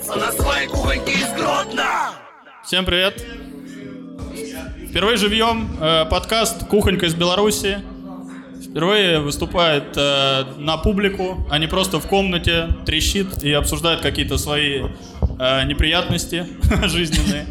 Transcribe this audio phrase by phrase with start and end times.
[0.00, 2.12] остаться на своей кухоньке из Гродно?
[2.64, 3.24] Всем привет!
[4.88, 7.78] Впервые живьем э, подкаст «Кухонька из Беларуси».
[8.62, 14.82] Впервые выступает э, на публику, а не просто в комнате, трещит и обсуждает какие-то свои
[15.38, 16.46] э, неприятности
[16.86, 17.46] жизненные.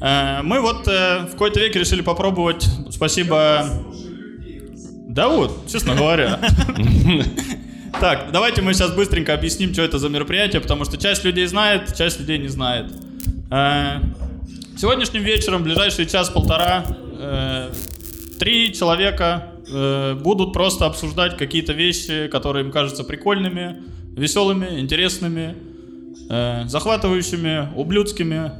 [0.00, 3.64] Э, мы вот э, в какой-то веке решили попробовать, спасибо...
[5.08, 6.40] Да вот, честно говоря.
[8.02, 11.94] Так, давайте мы сейчас быстренько объясним, что это за мероприятие, потому что часть людей знает,
[11.96, 12.92] часть людей не знает.
[13.48, 14.00] Э,
[14.76, 16.84] Сегодняшним вечером, ближайший час-полтора,
[17.20, 17.70] э,
[18.40, 23.84] три человека э, будут просто обсуждать какие-то вещи, которые им кажутся прикольными,
[24.16, 25.54] веселыми, интересными,
[26.66, 28.50] захватывающими, ублюдскими,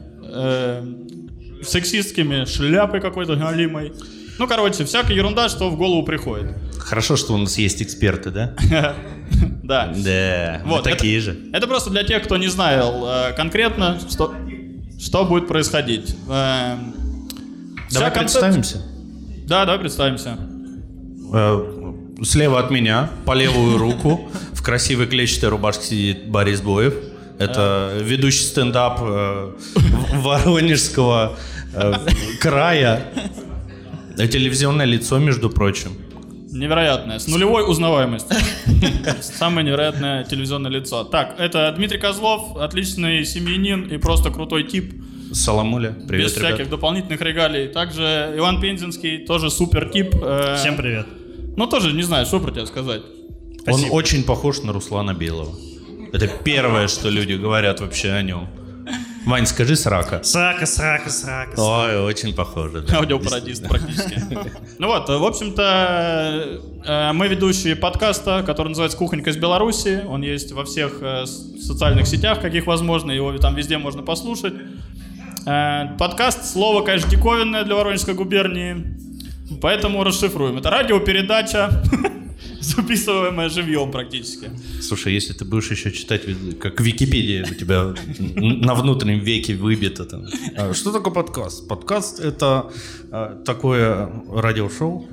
[1.65, 3.93] сексистскими, шляпой какой-то галимой.
[4.43, 6.57] Ну, короче, всякая ерунда, что в голову приходит.
[6.77, 8.55] Хорошо, что у нас есть эксперты, да?
[9.63, 9.93] Да.
[9.97, 11.39] Да, Вот, такие же.
[11.53, 14.35] Это просто для тех, кто не знал э, конкретно, что,
[15.01, 16.17] что будет происходить.
[16.29, 16.93] Эм,
[17.93, 18.83] Давай представимся.
[19.47, 20.37] Да, давай представимся.
[21.33, 21.93] Э,
[22.25, 26.95] Слева от меня, по левую руку, в красивой клетчатой рубашке сидит Борис Боев.
[27.39, 29.53] Это ведущий стендап э,
[30.17, 31.39] Воронежского
[32.41, 33.07] края.
[34.17, 35.91] Телевизионное лицо, между прочим.
[36.51, 38.37] Невероятное, с нулевой узнаваемостью.
[39.23, 41.05] Самое невероятное телевизионное лицо.
[41.05, 44.93] Так, это Дмитрий Козлов, отличный семьянин и просто крутой тип,
[45.33, 46.55] Саламуля, привет, без ребят.
[46.55, 47.69] всяких дополнительных регалий.
[47.69, 50.15] Также Иван Пензенский, тоже супер тип.
[50.23, 51.07] э, Всем привет.
[51.57, 53.01] Ну, тоже не знаю, что про тебя сказать.
[53.67, 53.93] Он Спасибо.
[53.93, 55.55] очень похож на Руслана Белого.
[56.13, 58.47] Это первое, что люди говорят вообще о нем.
[59.25, 60.23] Вань, скажи срака.
[60.25, 61.55] Срака, срака, срака.
[61.57, 62.81] Ой, очень похоже.
[62.83, 62.99] да.
[62.99, 64.21] Аудиопарадист практически.
[64.79, 70.03] Ну вот, в общем-то, э, мы ведущие подкаста, который называется «Кухонька из Беларуси».
[70.09, 74.55] Он есть во всех э, социальных сетях, каких возможно, его там везде можно послушать.
[75.47, 78.97] Э, Подкаст, слово, конечно, диковинное для Воронежской губернии,
[79.61, 80.59] поэтому расшифруем.
[80.59, 81.83] Это радиопередача,
[82.77, 84.51] записываемая живьем практически.
[84.81, 86.23] Слушай, если ты будешь еще читать,
[86.61, 87.95] как Википедия у тебя
[88.37, 90.27] на внутреннем веке выбито там.
[90.57, 91.69] А Что такое подкаст?
[91.69, 92.71] Подкаст это
[93.11, 95.09] а, такое радиошоу.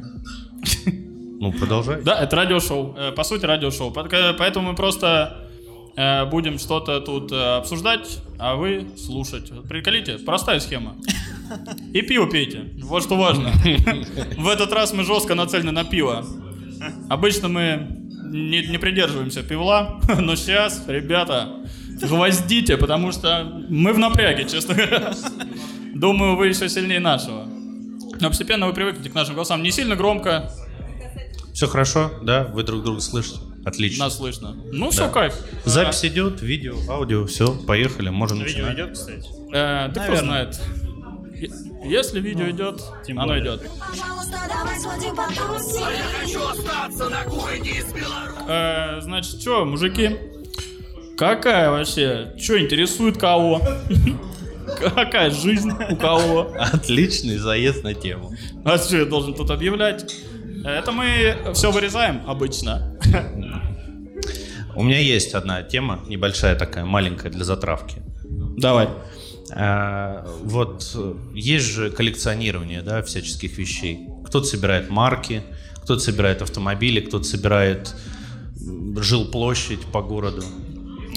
[1.40, 2.02] Ну, продолжай.
[2.04, 2.96] Да, это радиошоу.
[2.98, 3.92] Э, По сути, радиошоу.
[3.92, 5.48] Поэтому мы просто
[5.96, 9.52] э, будем что-то тут э, обсуждать, а вы слушать.
[9.70, 10.96] Приколите, простая схема.
[11.94, 12.66] И пиво пейте.
[12.84, 13.52] Вот что важно.
[14.38, 16.26] В этот раз мы жестко нацелены на пиво.
[17.10, 17.88] Обычно мы
[18.26, 21.50] не, не придерживаемся пивла, но сейчас, ребята,
[22.02, 25.14] гвоздите, потому что мы в напряге, честно говоря.
[25.94, 27.46] Думаю, вы еще сильнее нашего.
[28.22, 29.64] Но постепенно вы привыкнете к нашим голосам.
[29.64, 30.52] Не сильно громко,
[31.54, 32.46] Все хорошо, да?
[32.54, 33.38] Вы друг друга слышите?
[33.66, 34.06] Отлично.
[34.06, 34.56] Нас слышно.
[34.72, 35.34] Ну, все, кайф.
[35.66, 38.76] Запись идет, видео, аудио, все, поехали, можем Видео начинать.
[38.76, 39.28] идет, кстати.
[39.54, 40.22] Э, да кто Наверное.
[40.22, 40.62] знает.
[41.84, 43.44] Если видео идет, тем оно более.
[43.44, 43.70] идет.
[43.80, 45.84] Пожалуйста, давай сходим потусим.
[46.20, 48.46] Хочу остаться на кухоньке из Беларуси.
[48.48, 50.18] Э, значит, что, мужики?
[51.18, 52.34] Какая вообще?
[52.38, 53.62] Что интересует кого?
[54.80, 56.54] Какая жизнь у кого?
[56.58, 58.34] Отличный заезд на тему.
[58.64, 60.14] А что я должен тут объявлять?
[60.64, 62.98] Это мы все вырезаем обычно.
[64.76, 68.02] У меня есть одна тема, небольшая такая, маленькая для затравки.
[68.58, 68.88] Давай.
[69.52, 74.08] А, вот э, есть же коллекционирование, да, всяческих вещей.
[74.26, 75.44] Кто-то собирает марки,
[75.84, 77.96] кто-то собирает автомобили, кто-то собирает
[78.98, 80.44] жилплощадь по городу.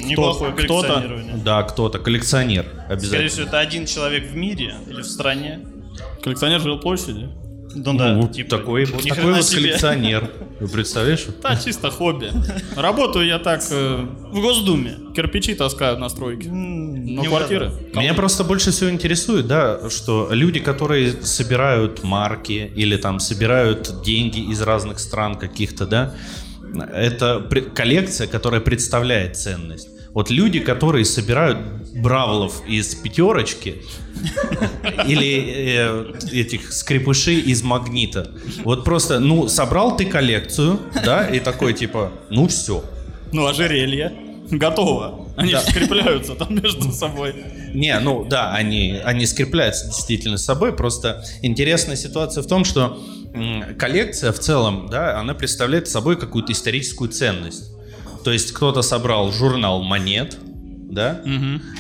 [0.05, 0.89] Неплохое кто-то?
[0.89, 1.37] коллекционирование.
[1.45, 3.29] Да, кто-то коллекционер Скорее обязательно.
[3.29, 5.61] всего, это один человек в мире или в стране.
[6.23, 7.29] Коллекционер жилплощади?
[7.75, 9.63] Ну да, Ну, типа, такой, вот такой вот себе.
[9.63, 10.31] коллекционер.
[10.61, 11.27] Вы представляешь?
[11.43, 12.31] Да, чисто хобби.
[12.77, 14.97] Работаю я так, э, В Госдуме.
[15.15, 16.49] кирпичи таскаю на стройке.
[16.51, 17.71] Ну, не квартиры.
[17.95, 24.41] Меня просто больше всего интересует, да, что люди, которые собирают марки или там собирают деньги
[24.51, 26.15] из разных стран каких-то, да,
[26.93, 29.89] это коллекция, которая представляет ценность.
[30.15, 31.59] Вот люди, которые собирают
[31.95, 33.83] бравлов из пятерочки
[35.07, 38.31] или э, этих скрипышей из магнита.
[38.65, 42.85] Вот просто, ну, собрал ты коллекцию, да, и такой типа, ну все,
[43.33, 44.13] Ну, ожерелье.
[44.51, 45.29] Готово.
[45.37, 47.35] Они же скрепляются там между собой.
[47.73, 50.75] Не, ну да, они, они скрепляются действительно с собой.
[50.75, 53.03] Просто интересная ситуация в том, что
[53.79, 57.73] коллекция в целом, да, она представляет собой какую-то историческую ценность.
[58.25, 60.39] То есть кто-то собрал журнал монет,
[60.91, 61.23] да,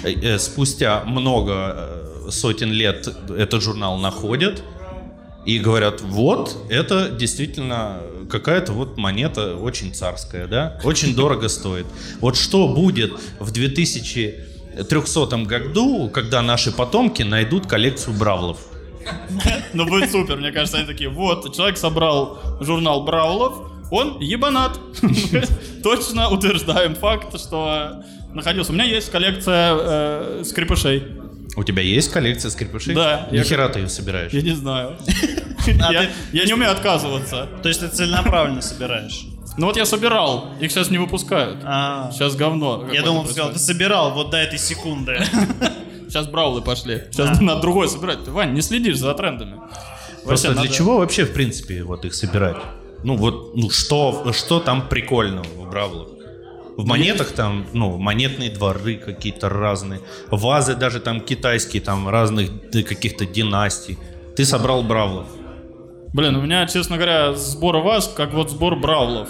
[0.04, 4.62] э, спустя много э, сотен лет этот журнал находят
[5.44, 8.00] и говорят, вот, это действительно
[8.30, 11.86] какая-то вот монета очень царская, да, очень дорого стоит.
[12.20, 18.58] Вот что будет в 300 году, когда наши потомки найдут коллекцию бравлов.
[19.72, 24.80] Ну, будет супер, мне кажется, они такие, вот, человек собрал журнал Браулов, он ебанат.
[25.82, 28.02] Точно утверждаем факт, что
[28.32, 28.72] находился.
[28.72, 31.04] У меня есть коллекция э, скрипышей.
[31.56, 32.94] У тебя есть коллекция скрипышей?
[32.94, 33.28] Да.
[33.30, 34.32] Ни хера ты ее собираешь.
[34.32, 34.96] Я не знаю.
[35.82, 35.92] А
[36.32, 37.48] Я не умею отказываться.
[37.62, 39.26] То есть ты целенаправленно собираешь?
[39.58, 41.58] Ну вот я собирал, их сейчас не выпускают.
[41.62, 42.88] А, Сейчас говно.
[42.90, 45.22] я думал, ты сказал, ты собирал вот до этой секунды.
[46.08, 47.02] Сейчас браулы пошли.
[47.10, 48.26] Сейчас надо другой собирать.
[48.28, 49.60] Вань, не следишь за трендами.
[50.24, 52.56] Просто для чего вообще, в принципе, вот их собирать?
[53.04, 56.08] Ну вот, ну что, что там прикольного в бравлах?
[56.76, 60.00] В монетах там, ну, монетные дворы какие-то разные,
[60.30, 63.98] вазы даже там китайские, там разных каких-то династий.
[64.36, 65.26] Ты собрал бравлов.
[66.14, 69.28] Блин, у меня, честно говоря, сбор ваз, как вот сбор браулов.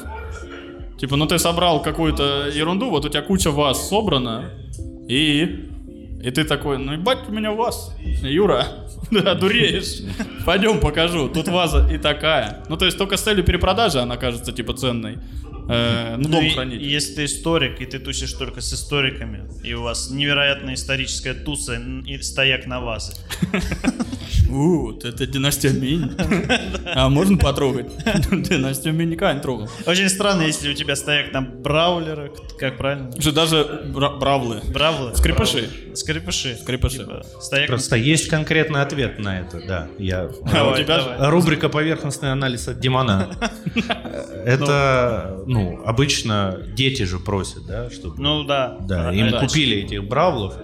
[0.99, 4.51] Типа, ну ты собрал какую-то ерунду, вот у тебя куча ваз собрана,
[5.09, 5.72] и...
[6.23, 8.65] И ты такой, ну ебать у меня ваз, Юра,
[9.11, 10.03] да, дуреешь.
[10.47, 12.63] Пойдем покажу, тут ваза и такая.
[12.69, 15.19] Ну то есть только с целью перепродажи она кажется типа ценной.
[15.69, 16.83] Э, ну, Ну дом и хранить.
[16.83, 21.81] Если ты историк, и ты тусишь только с историками, и у вас невероятная историческая туса
[22.07, 23.13] и стояк на вазы.
[24.53, 26.11] У, вот это династия Минь.
[26.95, 27.87] А можно потрогать?
[28.31, 29.69] Династию Минь никогда не трогал.
[29.87, 33.11] Очень странно, если у тебя стояк на браулера, как правильно?
[33.19, 34.61] Же даже бра- бравлы.
[34.69, 35.15] Бравлы?
[35.15, 35.69] Скрипыши.
[35.95, 36.59] Скрипыши.
[36.61, 36.99] Скрипыши.
[36.99, 37.25] Типа,
[37.67, 39.89] Просто есть конкретный ответ на это, да.
[39.99, 40.31] Я...
[40.45, 41.31] А.
[41.31, 43.31] Рубрика «Поверхностный анализ от Димана».
[44.45, 48.21] Это, ну, обычно дети же просят, да, чтобы...
[48.21, 48.79] Ну да.
[48.81, 49.41] Да, А, им да.
[49.41, 50.55] купили этих бравлов.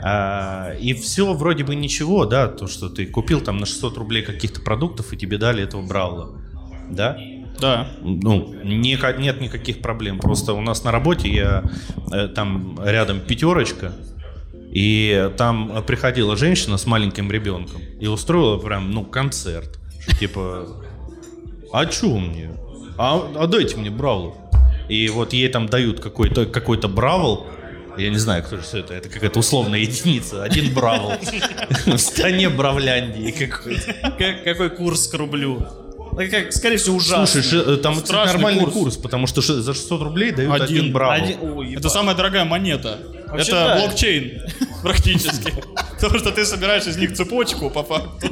[0.00, 4.22] А, и все вроде бы ничего, да, то, что ты купил там на 600 рублей
[4.22, 6.28] каких-то продуктов, и тебе дали этого бравла.
[6.90, 7.18] Да?
[7.60, 7.88] Да.
[8.00, 10.18] Ну, не- нет никаких проблем.
[10.20, 11.64] Просто у нас на работе я
[12.12, 13.92] э, там рядом пятерочка,
[14.70, 19.80] и там приходила женщина с маленьким ребенком и устроила прям, ну, концерт.
[20.20, 20.68] Типа,
[21.72, 22.50] а чё мне?
[22.98, 24.34] А, а дайте мне бравлов.
[24.88, 27.46] И вот ей там дают какой-то какой бравл,
[27.96, 31.12] я не знаю, кто же всё это, это какая-то условная единица, один бравл
[31.86, 33.92] в стране Бравляндии какой-то.
[34.18, 35.66] Как- какой курс к рублю?
[36.30, 37.26] Как, скорее всего, ужасно.
[37.42, 38.74] Слушай, э, там Страшный нормальный курс.
[38.74, 38.96] курс.
[38.96, 40.64] потому что за 600 рублей дают Один.
[40.78, 41.12] один, бравл.
[41.12, 42.98] Один- ой, Это самая дорогая монета.
[43.28, 43.78] Вообще это да.
[43.86, 44.42] блокчейн
[44.82, 45.52] практически.
[46.00, 48.28] Потому что ты собираешь из них цепочку по факту.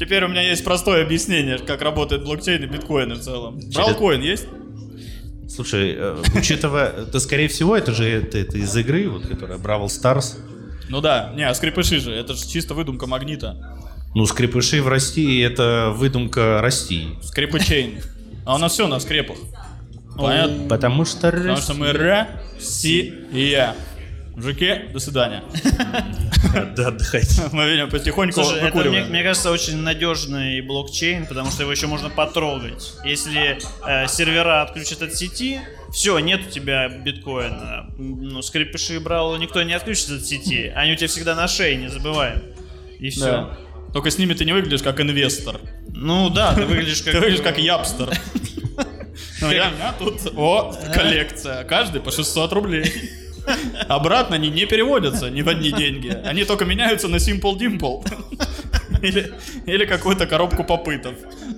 [0.00, 3.60] Теперь у меня есть простое объяснение, как работает блокчейн и биткоины в целом.
[3.74, 4.46] Бралкоин есть?
[5.46, 9.90] Слушай, э, учитывая, это скорее всего это же это, это из игры, вот, которая Brawl
[9.90, 10.38] Stars.
[10.88, 13.76] Ну да, не, а скрепыши же, это же чисто выдумка магнита.
[14.14, 17.18] Ну, скрепыши в России это выдумка России.
[17.22, 18.00] Скрепычейн.
[18.46, 19.36] А у нас все на скрепах.
[20.16, 20.66] Понятно?
[20.66, 23.74] Потому что Потому что мы Россия.
[24.36, 25.42] Мужики, до свидания.
[26.76, 27.42] Да, отдыхайте.
[27.52, 31.86] Мы, видимо, потихоньку Слушай, это, мне, мне кажется, очень надежный блокчейн, потому что его еще
[31.86, 32.94] можно потрогать.
[33.04, 35.60] Если э, сервера отключат от сети,
[35.92, 37.90] все, нет у тебя биткоина.
[37.98, 40.72] Ну, скрипыши и браулы никто не отключит от сети.
[40.74, 42.42] Они у тебя всегда на шее, не забывай.
[42.98, 43.24] И все.
[43.24, 43.58] Да.
[43.92, 45.60] Только с ними ты не выглядишь как инвестор.
[45.88, 47.12] Ну да, ты выглядишь как...
[47.12, 48.10] Ты выглядишь как япстер.
[49.40, 51.64] Ну, я, у меня тут, о, коллекция.
[51.64, 52.92] Каждый по 600 рублей.
[53.88, 56.08] Обратно они не переводятся ни в одни деньги.
[56.24, 58.04] Они только меняются на Simple Dimple.
[59.02, 59.32] Или,
[59.66, 61.14] или какую-то коробку попытов.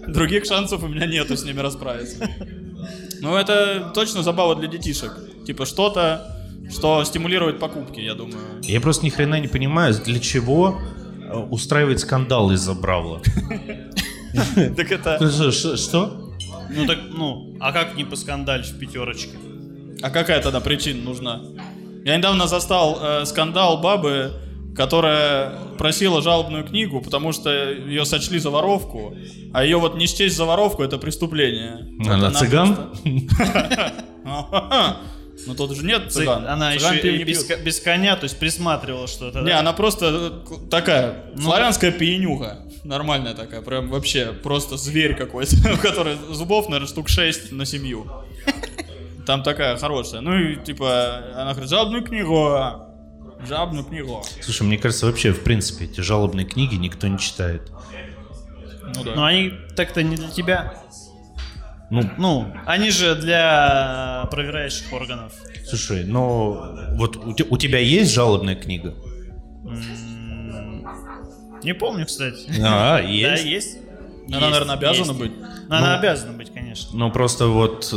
[0.06, 2.28] Других шансов у меня нету с ними расправиться.
[3.20, 5.12] Ну, это точно забава для детишек.
[5.46, 6.36] Типа что-то,
[6.70, 8.38] что стимулирует покупки, я думаю.
[8.62, 10.80] Я просто ни хрена не понимаю, для чего
[11.20, 13.20] э, устраивать скандал из-за Бравла.
[14.76, 15.18] Так это...
[15.76, 16.32] Что?
[16.74, 19.36] Ну так, ну, а как не поскандалить в пятерочке?
[20.00, 21.42] А какая тогда причина нужна?
[22.04, 24.32] Я недавно застал э, скандал бабы,
[24.76, 29.14] которая просила жалобную книгу, потому что ее сочли за воровку,
[29.52, 31.86] а ее вот не счесть за воровку это преступление.
[31.98, 32.74] Вот Она цыган?
[32.74, 33.92] просто-
[35.46, 36.46] Ну тут же нет цыган.
[36.46, 39.40] Она Цыган еще и без, коня, то есть присматривала что-то.
[39.40, 39.60] Не, да?
[39.60, 42.66] она просто э, такая, Ну славянская пьянюха.
[42.84, 48.06] Нормальная такая, прям вообще просто зверь какой-то, у которой зубов, наверное, штук 6 на семью.
[49.26, 50.20] Там такая хорошая.
[50.20, 52.58] Ну и типа, она говорит, жалобную книгу,
[53.46, 54.22] жалобную книгу.
[54.40, 57.70] Слушай, мне кажется, вообще, в принципе, эти жалобные книги никто не читает.
[58.94, 59.14] Ну да.
[59.14, 60.74] Но они так-то не для тебя.
[61.90, 65.32] Ну, Ну, они же для проверяющих органов.
[65.66, 68.94] слушай, но вот у, у тебя есть жалобная книга?
[71.62, 72.46] Не помню, кстати.
[72.60, 73.44] А, Да, есть.
[73.44, 73.76] есть.
[74.28, 75.18] Она, Есть, наверное, обязана есть.
[75.20, 75.32] быть.
[75.68, 75.98] Она Ну.
[75.98, 76.90] обязана быть, конечно.
[76.96, 77.92] Ну, просто вот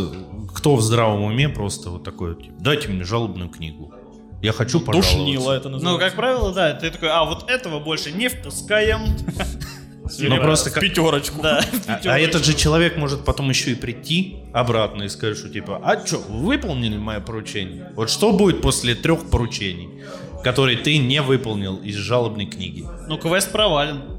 [0.56, 3.94] кто в здравом уме просто вот такой, типа, дайте мне жалобную книгу.
[4.42, 5.16] Я хочу пожаловаться.
[5.18, 6.06] Душнило это Ну, называется.
[6.08, 9.02] как правило, да, ты такой, а вот этого больше не впускаем.
[10.20, 11.42] Ну, просто как- пятерочку.
[11.42, 11.66] Да.
[11.88, 15.82] А, а этот же человек может потом еще и прийти обратно и сказать, что типа,
[15.84, 17.92] а что, вы выполнили мое поручение?
[17.96, 20.04] Вот что будет после трех поручений,
[20.44, 22.86] которые ты не выполнил из жалобной книги?
[23.08, 24.15] Ну, квест провален.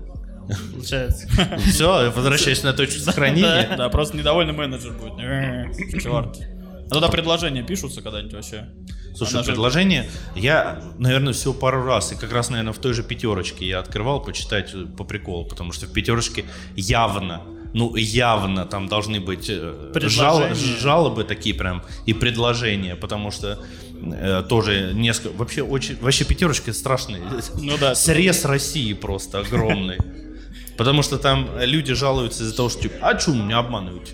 [0.73, 1.29] Получается.
[1.67, 3.75] Все, возвращаясь на точку сохранения.
[3.77, 5.17] Да, просто недовольный менеджер будет.
[6.03, 6.39] Черт.
[6.89, 8.69] А туда предложения пишутся когда-нибудь вообще?
[9.17, 12.93] Слушай, Она же- предложение, я, наверное, всего пару раз, и как раз, наверное, в той
[12.93, 16.45] же пятерочке я открывал почитать э, по приколу, потому что в пятерочке
[16.77, 23.59] явно, ну явно там должны быть э, жал- жалобы такие прям и предложения, потому что
[24.01, 27.21] э, тоже несколько, вообще очень, вообще пятерочка страшный,
[27.55, 27.95] Ну да.
[27.97, 29.97] срез России просто огромный,
[30.77, 34.13] потому что там люди жалуются из-за того, что типа, а что меня обманываете?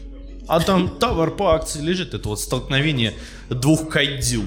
[0.49, 3.15] А там товар по акции лежит, это вот столкновение
[3.49, 4.45] двух кайдзю.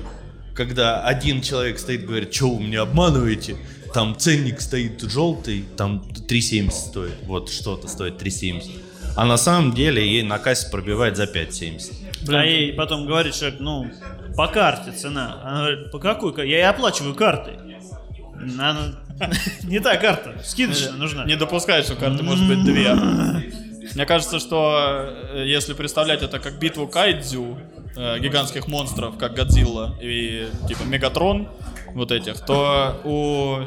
[0.54, 3.58] Когда один человек стоит и говорит, что вы меня обманываете?
[3.94, 7.16] Там ценник стоит желтый, там 3,70 стоит.
[7.24, 8.82] Вот что-то стоит 3,70.
[9.16, 12.34] А на самом деле ей на кассе пробивает за 5,70.
[12.34, 13.90] А ей потом говорит человек, ну,
[14.36, 15.42] по карте цена.
[15.44, 16.50] Она говорит, по какой?
[16.50, 17.58] Я и оплачиваю картой.
[19.64, 21.26] Не та карта, скидочная нужна.
[21.26, 22.94] Не допускает, что карты может быть две.
[23.94, 27.58] Мне кажется, что э, если представлять это как битву кайдзю,
[27.96, 31.48] э, гигантских монстров, как Годзилла и типа Мегатрон,
[31.94, 33.60] вот этих, то у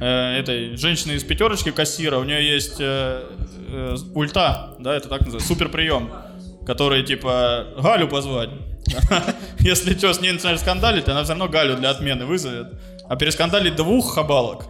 [0.00, 3.24] э, этой женщины из пятерочки кассира, у нее есть э,
[3.68, 6.10] э, ульта, да, это так называется, супер прием,
[6.66, 8.50] который типа Галю позвать.
[9.60, 12.74] Если что, с ней начинаешь скандалить, она все равно Галю для отмены вызовет.
[13.12, 14.68] А перескандалить двух хабалок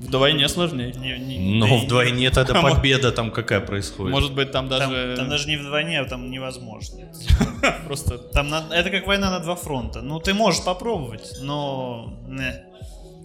[0.00, 0.92] вдвойне сложнее.
[0.96, 4.12] Не- не- Но да и- Ну, вдвойне тогда победа там какая происходит.
[4.12, 7.04] Может быть, там Там, даже, там даже не вдвойне, а там невозможно.
[7.86, 10.02] просто Там это как война на два фронта.
[10.02, 12.12] Ну, ты можешь попробовать, но...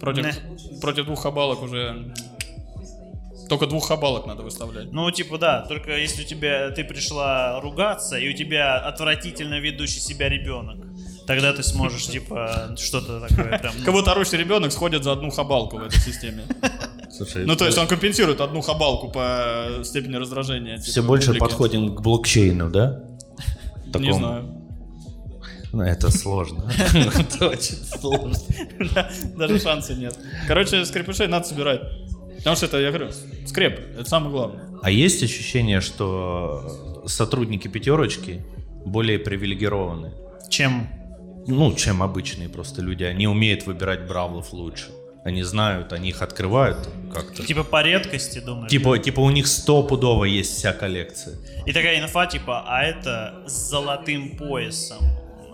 [0.00, 0.38] против,
[0.80, 2.14] против двух хабалок уже...
[3.48, 4.92] Только двух хабалок надо выставлять.
[4.92, 9.98] Ну, типа, да, только если у тебя ты пришла ругаться, и у тебя отвратительно ведущий
[9.98, 10.78] себя ребенок,
[11.26, 13.74] тогда ты сможешь, типа, что-то такое прям...
[13.78, 16.44] ну, Как будто орущий ребенок сходит за одну хабалку в этой системе.
[17.10, 20.76] Слушай, Ну, то есть он компенсирует одну хабалку по степени раздражения.
[20.78, 21.40] типа, все больше публики.
[21.40, 23.04] подходим к блокчейну, да?
[23.86, 24.14] Не Такому.
[24.14, 24.58] знаю.
[25.72, 26.70] Ну, это сложно.
[27.18, 28.36] Это очень сложно.
[29.36, 30.18] Даже шанса нет.
[30.46, 31.80] Короче, скрепышей надо собирать.
[32.36, 33.10] Потому что это, я говорю,
[33.46, 34.64] скреп, это самое главное.
[34.82, 38.44] А есть ощущение, что сотрудники пятерочки
[38.84, 40.12] более привилегированы?
[40.50, 40.88] Чем...
[41.46, 43.04] Ну, чем обычные просто люди.
[43.04, 44.86] Они умеют выбирать бравлов лучше.
[45.24, 47.44] Они знают, они их открывают как-то.
[47.46, 48.70] Типа по редкости, думаешь?
[48.70, 51.36] Типа, типа у них стопудово есть вся коллекция.
[51.64, 54.98] И такая инфа, типа, а это с золотым поясом.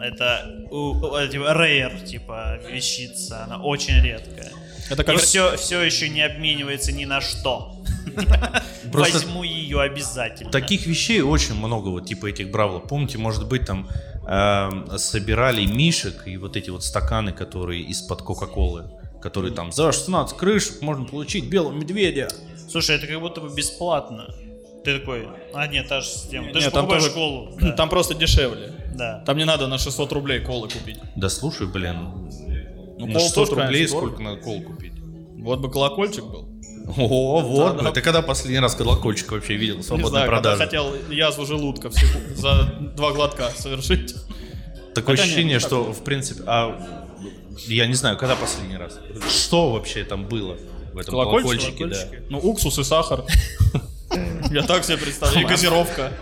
[0.00, 0.94] Это, у-
[1.30, 3.44] типа, рейер, типа, вещица.
[3.44, 4.52] Она очень редкая.
[4.88, 5.16] Это И как...
[5.18, 7.74] все, все еще не обменивается ни на что.
[8.84, 10.50] Возьму ее обязательно.
[10.50, 12.84] Таких вещей очень много, вот типа этих бравлов.
[12.88, 13.88] Помните, может быть, там
[14.28, 18.84] эм, собирали мишек и вот эти вот стаканы, которые из-под Кока-Колы,
[19.22, 22.28] которые там за 16 крышек можно получить белого медведя.
[22.68, 24.34] Слушай, это как будто бы бесплатно.
[24.84, 26.52] Ты такой, а нет, та же система.
[26.52, 27.52] Ты же Нет, там покупаешь тоже- школу.
[27.60, 27.72] Да.
[27.72, 28.72] Там просто дешевле.
[28.94, 29.22] да.
[29.26, 30.98] Там не надо на 600 рублей колы купить.
[31.16, 31.96] Да слушай, блин,
[32.98, 34.92] Ну, на кол 600 тоже, рублей сколько надо кол купить?
[35.38, 36.48] Вот бы колокольчик был.
[36.96, 37.92] О, вот, Да, да.
[37.92, 40.58] ты когда последний раз колокольчик вообще видел в свободной знаю, продаже?
[40.64, 41.90] хотел язву желудка
[42.34, 44.14] за два глотка совершить.
[44.94, 46.80] Такое Хотя ощущение, что, в принципе, а
[47.66, 48.98] я не знаю, когда последний раз?
[49.28, 50.56] Что вообще там было
[50.94, 51.76] в этом Колокольчик?
[51.76, 51.86] колокольчике?
[51.86, 52.24] да?
[52.30, 53.24] Ну, уксус и сахар.
[54.50, 55.44] Я так себе представляю.
[55.46, 56.12] И газировка.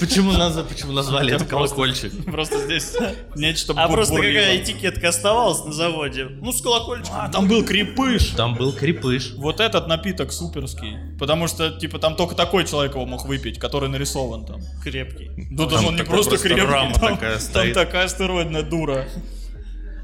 [0.00, 2.12] Почему, назва- почему назвали это колокольчик?
[2.24, 2.96] Просто здесь
[3.36, 6.24] нечто А просто какая этикетка оставалась на заводе?
[6.40, 7.16] Ну, с колокольчиком.
[7.20, 8.28] А, там был крепыш.
[8.30, 9.34] Там был крепыш.
[9.36, 10.96] Вот этот напиток суперский.
[11.18, 14.60] Потому что, типа, там только такой человек его мог выпить, который нарисован там.
[14.82, 15.30] крепкий.
[15.50, 17.74] Ну, Там даже он не просто крепкий, там, такая там стоит.
[17.74, 19.06] такая астероидная дура.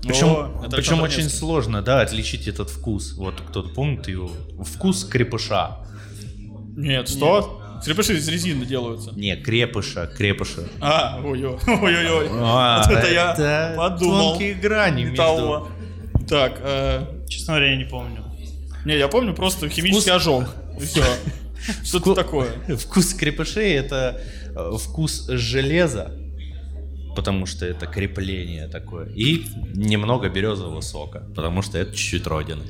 [0.02, 3.14] Причем, О, причем очень сложно, да, отличить этот вкус.
[3.14, 4.30] Вот кто-то помнит его?
[4.62, 5.78] Вкус крепыша.
[6.76, 7.60] Нет, что?
[7.84, 9.12] Крепыши из резины делаются.
[9.14, 10.68] Не, крепыша, крепыша.
[10.80, 12.28] А, ой-ой, ой-ой-ой.
[12.32, 14.30] А, Вот это я подумал.
[14.30, 15.68] Тонкие грани Не между...
[16.28, 18.24] Так, э, Честно говоря, я не помню.
[18.86, 20.44] не, я помню просто химический Вкус- ожог.
[20.80, 21.04] Все.
[21.84, 22.48] Что-то такое.
[22.78, 24.20] Вкус крепышей это
[24.56, 26.12] э, вкус железа,
[27.16, 29.08] потому что это крепление такое.
[29.14, 32.62] И немного березового сока, потому что это чуть-чуть родины.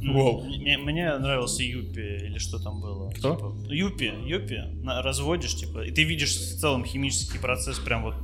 [0.00, 3.10] Мне, мне нравился Юпи или что там было.
[3.10, 3.34] Кто?
[3.34, 4.62] Типа, Юпи, Юпи.
[4.82, 8.14] на- разводишь, типа, и ты видишь в целом химический процесс прям вот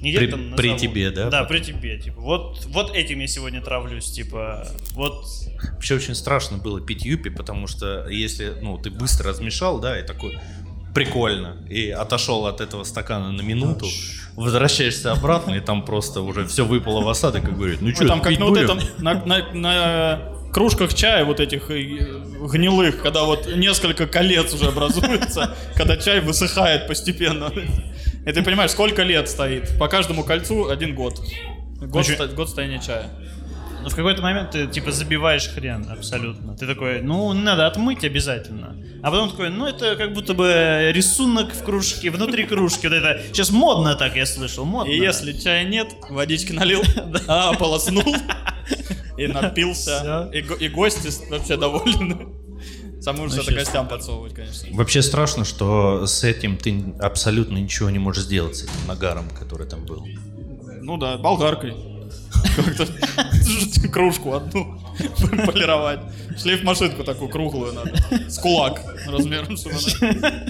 [0.00, 1.46] Не При- там при тебе, да, Да, потом?
[1.56, 2.20] при тебе, типа.
[2.20, 4.66] Вот, вот этим я сегодня травлюсь, типа.
[4.94, 5.24] Вот.
[5.74, 10.04] Вообще очень страшно было пить юпи, потому что если, ну, ты быстро размешал, да, и
[10.04, 10.36] такой
[10.92, 13.86] прикольно, и отошел от этого стакана на минуту,
[14.34, 18.20] возвращаешься обратно, и там просто уже все выпало в осадок, и говорит, ну что, там
[18.20, 23.24] как на вот будем?» этом, на, на- на кружках чая вот этих э, гнилых, когда
[23.24, 27.50] вот несколько колец уже образуется, когда чай высыхает постепенно.
[28.26, 29.76] И ты понимаешь, сколько лет стоит.
[29.78, 31.20] По каждому кольцу один год.
[31.80, 33.10] Год, ста- год стояния чая.
[33.82, 36.56] Но в какой-то момент ты, типа, забиваешь хрен абсолютно.
[36.56, 38.76] Ты такой, ну, надо отмыть обязательно.
[39.02, 42.86] А потом такой, ну, это как будто бы рисунок в кружке, внутри кружки.
[42.86, 44.88] Вот это сейчас модно так, я слышал, модно.
[44.88, 46.82] И если чая нет, водички налил,
[47.26, 48.04] а, ополоснул
[49.16, 50.30] и напился.
[50.32, 52.28] И, и гости вообще довольны.
[53.00, 54.68] Самое ужас это гостям подсовывать, конечно.
[54.76, 59.66] Вообще страшно, что с этим ты абсолютно ничего не можешь сделать, с этим нагаром, который
[59.66, 60.06] там был.
[60.82, 61.74] Ну да, болгаркой.
[62.56, 62.86] Как-то
[63.92, 64.78] кружку одну
[65.46, 66.00] полировать.
[66.40, 67.92] Шлейф-машинку такую круглую надо.
[68.30, 70.42] С кулак размером, чтобы она...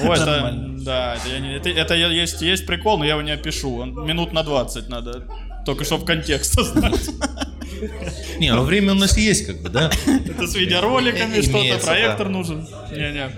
[0.00, 3.32] Ой, это, да, это, я не- это- это есть, есть прикол, но я его не
[3.32, 3.76] опишу.
[3.78, 5.26] Он минут на 20 надо.
[5.68, 7.10] Только чтобы контекст знать.
[8.38, 9.90] Не, ну время у нас есть, как бы, да?
[10.06, 12.66] Это с видеороликами что-то, проектор нужен.
[12.90, 13.30] Не-не,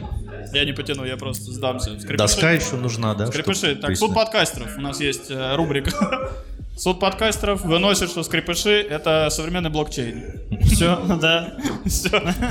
[0.53, 1.91] я не потяну, я просто сдамся.
[1.99, 2.17] Скрипиши.
[2.17, 3.27] Доска еще нужна, да?
[3.27, 3.75] Скрипыши.
[3.75, 4.79] Так, суд подкастеров.
[4.79, 6.31] У нас есть э, рубрика.
[6.77, 10.41] Суд подкастеров выносит, что скрипыши— это современный блокчейн.
[10.67, 11.55] Все, да.
[11.85, 12.11] Все,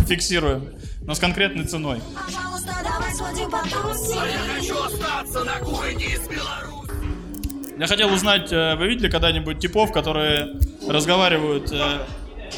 [0.10, 0.74] фиксируем.
[1.04, 2.02] Но с конкретной ценой.
[2.14, 4.18] Пожалуйста, давай сходим потусим.
[4.18, 6.79] Я хочу остаться на кухне из Беларуси.
[7.80, 12.00] Я хотел узнать, э, вы видели когда-нибудь типов, которые разговаривают э,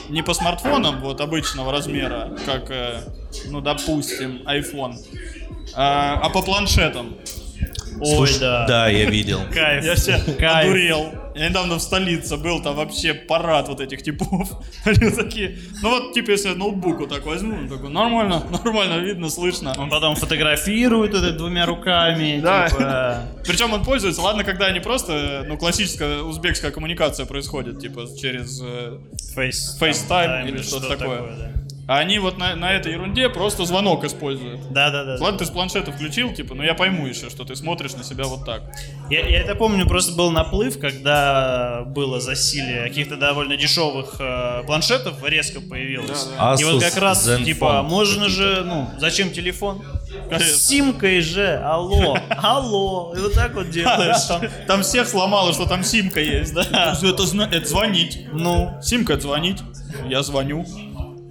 [0.09, 3.01] не по смартфонам вот обычного размера, как, э,
[3.45, 4.95] ну, допустим, iPhone,
[5.75, 7.17] а, а по планшетам?
[8.01, 8.65] Ой, да.
[8.67, 9.41] Да, я видел.
[9.53, 9.83] Кайф.
[9.85, 10.67] Я все Кайф.
[10.69, 11.13] одурел.
[11.33, 14.49] Я недавно в столице был, там вообще парад вот этих типов.
[14.85, 18.99] Они такие, ну вот, типа, если я ноутбук вот так возьму, он такой, нормально, нормально,
[18.99, 19.73] видно, слышно.
[19.77, 22.39] Он потом фотографирует это двумя руками.
[22.41, 22.67] Да.
[22.67, 28.61] типа, Причем он пользуется, ладно, когда не просто, ну, классическая узбекская коммуникация происходит, типа, через...
[28.61, 28.97] э,
[29.35, 31.19] Face, FaceTime или что-то такое.
[31.21, 31.51] да.
[31.91, 34.61] А они вот на, на этой ерунде просто звонок используют.
[34.71, 35.17] Да, да, да.
[35.19, 38.27] Ладно, ты с планшета включил, типа, но я пойму еще, что ты смотришь на себя
[38.27, 38.61] вот так.
[39.09, 45.15] Я, я это помню, просто был наплыв, когда было засилие каких-то довольно дешевых э, планшетов,
[45.21, 46.29] резко появилось.
[46.37, 46.55] да.
[46.57, 49.83] И вот как раз, Zenfone типа, можно же, ну, зачем телефон?
[50.31, 54.23] С симкой же, алло, алло, и вот так вот делаешь.
[54.29, 56.61] Там, там всех сломало, что там симка есть, да?
[56.63, 58.27] Это, это звонить.
[58.31, 59.57] Ну, Симка звонить.
[60.07, 60.65] Я звоню.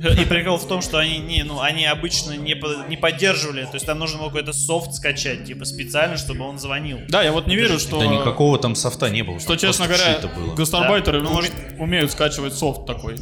[0.08, 3.74] И прикол в том, что они не, ну, они обычно не, по- не поддерживали, то
[3.74, 7.00] есть там нужно было какой-то софт скачать, типа, специально, чтобы он звонил.
[7.08, 7.98] Да, я вот не верю, что...
[8.00, 9.38] Да никакого там софта не было.
[9.38, 10.20] Что, честно говоря,
[10.56, 11.24] гастарбайтеры Да?
[11.24, 13.16] Ну, может- умеют скачивать софт такой.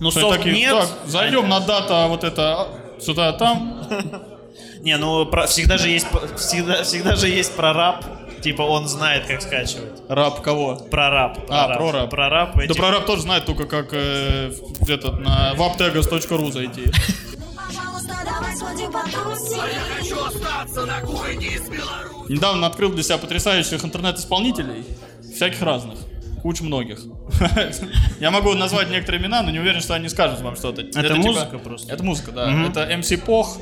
[0.00, 0.76] Ну, Что софт такие, нет.
[0.76, 3.86] Так, зайдем на дата вот это а, сюда, там.
[4.80, 8.04] Не, ну про- всегда же есть всегда, всегда же есть прораб.
[8.42, 9.97] Типа он знает, как скачивать.
[10.08, 10.76] Раб кого?
[10.76, 11.38] Прораб.
[11.50, 12.10] А, прораб.
[12.10, 12.56] Прораб.
[12.56, 14.52] Да этих- прораб тоже знает только как э,
[14.88, 16.84] этот, на webtegas.ru зайти.
[17.56, 19.58] Пожалуйста, давай сходим потусим.
[19.58, 22.32] Я хочу остаться на кухне из Беларуси.
[22.32, 24.84] Недавно открыл для себя потрясающих интернет-исполнителей.
[25.34, 25.98] Всяких разных.
[26.42, 27.00] Куч многих.
[28.20, 30.82] Я могу назвать некоторые имена, но не уверен, что они скажут вам что-то.
[30.82, 31.92] Это музыка просто?
[31.92, 32.50] Это музыка, да.
[32.66, 33.58] Это MC Пох.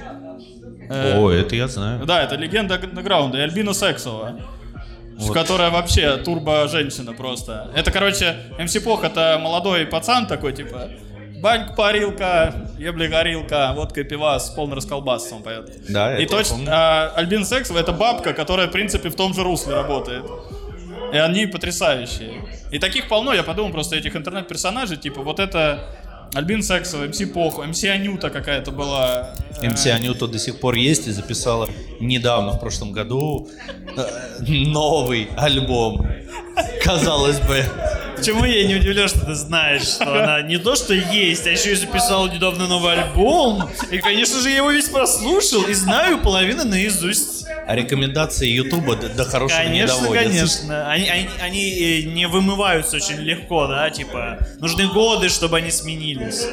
[0.89, 2.05] э, О, это я знаю.
[2.07, 3.39] Да, это легенда андеграунда.
[3.39, 4.41] И Альбина Сексова.
[5.17, 5.33] Вот.
[5.33, 7.71] Которая вообще турбо-женщина просто.
[7.75, 10.91] Это, короче, МС Пох это молодой пацан такой, типа,
[11.41, 15.71] банька, парилка, ебли, горилка, водка и пивас, полный расколбас он поет.
[15.89, 19.75] Да, И точно, а, Альбин Сексова это бабка, которая, в принципе, в том же русле
[19.75, 20.25] работает.
[21.13, 22.45] И они потрясающие.
[22.71, 25.81] И таких полно, я подумал просто этих интернет-персонажей, типа, вот это
[26.35, 29.31] Альбин Сексова, МС Пох, МС Анюта какая-то была.
[29.63, 31.69] МС Анюта до сих пор есть и записала
[32.01, 33.49] недавно, в прошлом году,
[33.97, 34.07] э,
[34.47, 36.07] новый альбом.
[36.83, 37.65] Казалось бы.
[38.17, 41.73] Почему я не удивлен, что ты знаешь, что она не то что есть, а еще
[41.73, 43.69] и записала недавно новый альбом.
[43.91, 47.47] И, конечно же, я его весь прослушал и знаю половину наизусть.
[47.67, 50.29] А рекомендации Ютуба до, до хорошего не Конечно, доводятся.
[50.29, 50.91] конечно.
[50.91, 56.47] Они, они, они, э, не вымываются очень легко, да, типа, нужны годы, чтобы они сменились.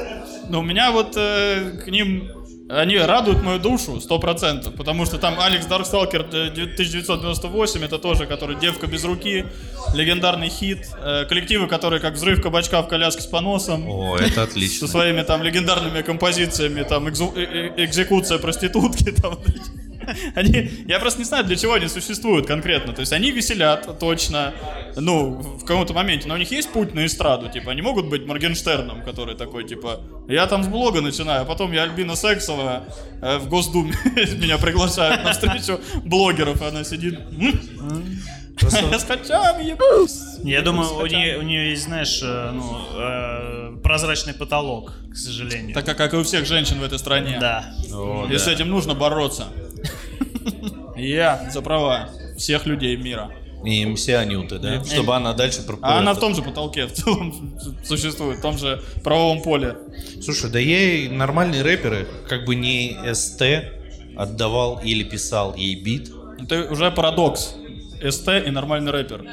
[0.50, 2.32] Но у меня вот э, к ним
[2.82, 8.26] они радуют мою душу, сто процентов, потому что там Алекс Дарксталкер э, 1998, это тоже,
[8.26, 9.46] который «Девка без руки»,
[9.94, 14.44] легендарный хит, э, коллективы, которые как «Взрыв кабачка в коляске с поносом», О, это со
[14.44, 14.88] отлично.
[14.88, 19.38] своими там легендарными композициями, там экзу- э- э- «Экзекуция проститутки», там,
[20.36, 22.94] Они, я просто не знаю, для чего они существуют конкретно.
[22.94, 24.54] То есть они веселят, точно,
[24.96, 26.28] ну, в каком-то моменте.
[26.28, 30.02] Но у них есть путь на эстраду, типа, они могут быть Моргенштерном, который такой, типа,
[30.28, 32.84] я там с блога начинаю, а потом я Альбина Сексова
[33.22, 33.94] э, в Госдуме
[34.38, 37.60] меня приглашают на встречу блогеров, и она сидит, «М?
[38.62, 40.44] я с хачами ебусь».
[40.44, 45.74] Я думаю, у нее, у нее есть, знаешь, э, ну, э, прозрачный потолок, к сожалению.
[45.74, 47.38] Так как и у всех женщин в этой стране.
[47.40, 47.74] Да.
[48.30, 49.48] И с этим нужно бороться.
[50.96, 53.32] Я за права всех людей мира.
[53.66, 54.84] И МС Анюты, да?
[54.84, 58.82] Чтобы она дальше А она в том же потолке в целом существует, в том же
[59.04, 59.78] правовом поле.
[60.22, 63.42] Слушай, да ей нормальные рэперы, как бы не СТ
[64.18, 66.12] отдавал или писал ей бит.
[66.40, 67.56] Это уже парадокс.
[68.10, 69.26] СТ и нормальный рэпер.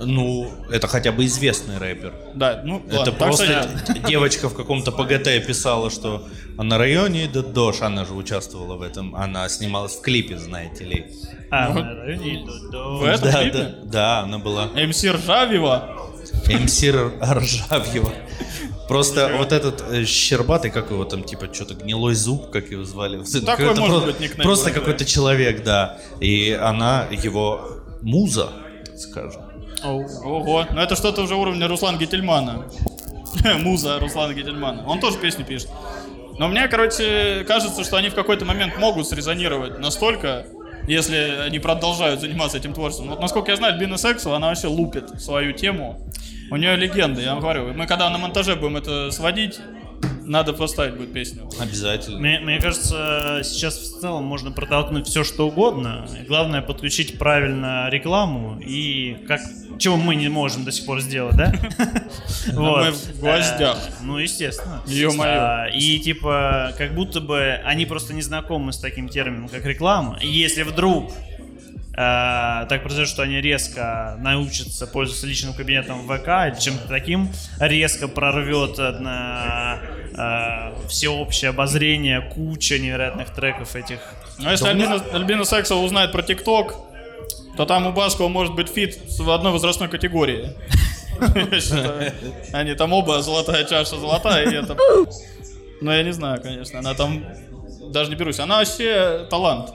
[0.00, 2.12] Ну, это хотя бы известный рэпер.
[2.34, 7.52] Да, ну Это ладно, просто что девочка в каком-то ПГТ писала, что на районе идет
[7.52, 7.82] дождь.
[7.82, 9.14] Она же участвовала в этом.
[9.16, 11.06] Она снималась в клипе, знаете ли.
[11.50, 13.58] А, Ну, на районе до- В этом да, клипе?
[13.58, 15.96] да, да, она была МС Ржавева.
[16.46, 18.12] МС Ржавьева.
[18.88, 23.20] Просто вот этот э, щербатый, как его там, типа, что-то гнилой зуб, как его звали.
[23.36, 25.98] Это Такой может про- быть никнейм, Просто какой-то человек, да.
[26.20, 28.50] И она его муза,
[28.96, 29.42] скажем.
[29.82, 32.66] Ого, ну это что-то уже уровня Руслана Гительмана.
[33.60, 34.86] Муза Руслана Гительмана.
[34.86, 35.68] Он тоже песни пишет.
[36.38, 40.46] Но мне, короче, кажется, что они в какой-то момент могут срезонировать настолько,
[40.86, 43.08] если они продолжают заниматься этим творчеством.
[43.10, 46.00] Вот насколько я знаю, Альбина Сексова, она вообще лупит свою тему.
[46.50, 47.72] У нее легенда, я вам говорю.
[47.74, 49.60] Мы когда на монтаже будем это сводить,
[50.28, 51.48] надо поставить будет песню.
[51.58, 52.18] Обязательно.
[52.18, 56.06] Мне, мне кажется, сейчас в целом можно протолкнуть все, что угодно.
[56.26, 59.40] Главное подключить правильно рекламу и как
[59.78, 61.52] чего мы не можем до сих пор сделать, да?
[62.52, 63.78] мы в гвоздях.
[63.78, 64.82] Э, Ну, естественно.
[64.86, 65.30] Ё-моё.
[65.30, 70.18] А, И типа, как будто бы они просто не знакомы с таким термином, как реклама.
[70.20, 71.12] И если вдруг
[71.98, 78.78] так произойдет, что они резко научатся пользоваться личным кабинетом в ВК чем-то таким, резко прорвет
[78.78, 79.80] на
[80.16, 83.98] а, всеобщее обозрение куча невероятных треков этих.
[84.38, 86.76] Но если Альбина, Альбина Сексова узнает про ТикТок,
[87.56, 90.54] то там у Баскова может быть feat в одной возрастной категории.
[92.52, 94.76] Они там оба золотая чаша золотая, и это...
[95.80, 96.78] Ну, я не знаю, конечно.
[96.78, 97.24] Она там...
[97.90, 98.38] Даже не берусь.
[98.38, 99.70] Она вообще талант.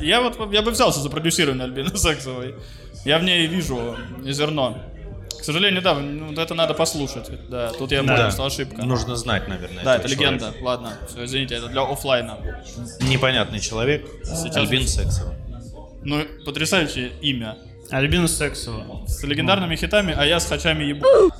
[0.00, 2.54] Я вот я бы взялся за продюсирование Альбины Сексовой.
[3.04, 4.78] Я в ней вижу зерно.
[5.38, 7.30] К сожалению, да, ну, вот это надо послушать.
[7.48, 8.82] Да, тут я понял, что ошибка.
[8.82, 9.84] Нужно знать, наверное.
[9.84, 10.46] Да, это легенда.
[10.46, 10.64] человека.
[10.64, 12.38] Ладно, все, извините, это для оффлайна.
[13.00, 14.08] Непонятный человек.
[14.54, 15.34] Альбин Сексова.
[16.02, 17.58] Ну, потрясающее имя.
[17.90, 19.06] Альбина Сексова.
[19.06, 21.06] С легендарными хитами, а я с хачами ебу.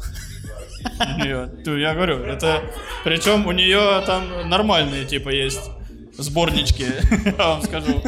[1.66, 2.62] Я говорю, это...
[3.03, 5.70] Причем у нее там нормальные, типа, есть
[6.18, 6.87] сборнички,
[7.38, 8.02] я вам скажу.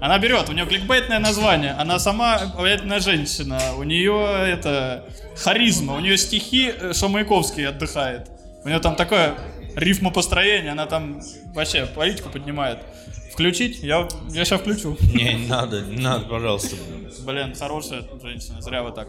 [0.00, 5.04] Она берет, у нее кликбейтное название, она сама обаятельная женщина, у нее это
[5.36, 8.28] харизма, у нее стихи, э, что Маяковский отдыхает.
[8.64, 9.34] У нее там такое
[9.76, 11.20] рифмопостроение, она там
[11.54, 12.78] вообще политику поднимает.
[13.32, 13.82] Включить?
[13.82, 14.96] Я, я сейчас включу.
[15.14, 16.76] Не, не надо, не надо, пожалуйста.
[17.24, 19.08] Блин, хорошая женщина, зря вы так.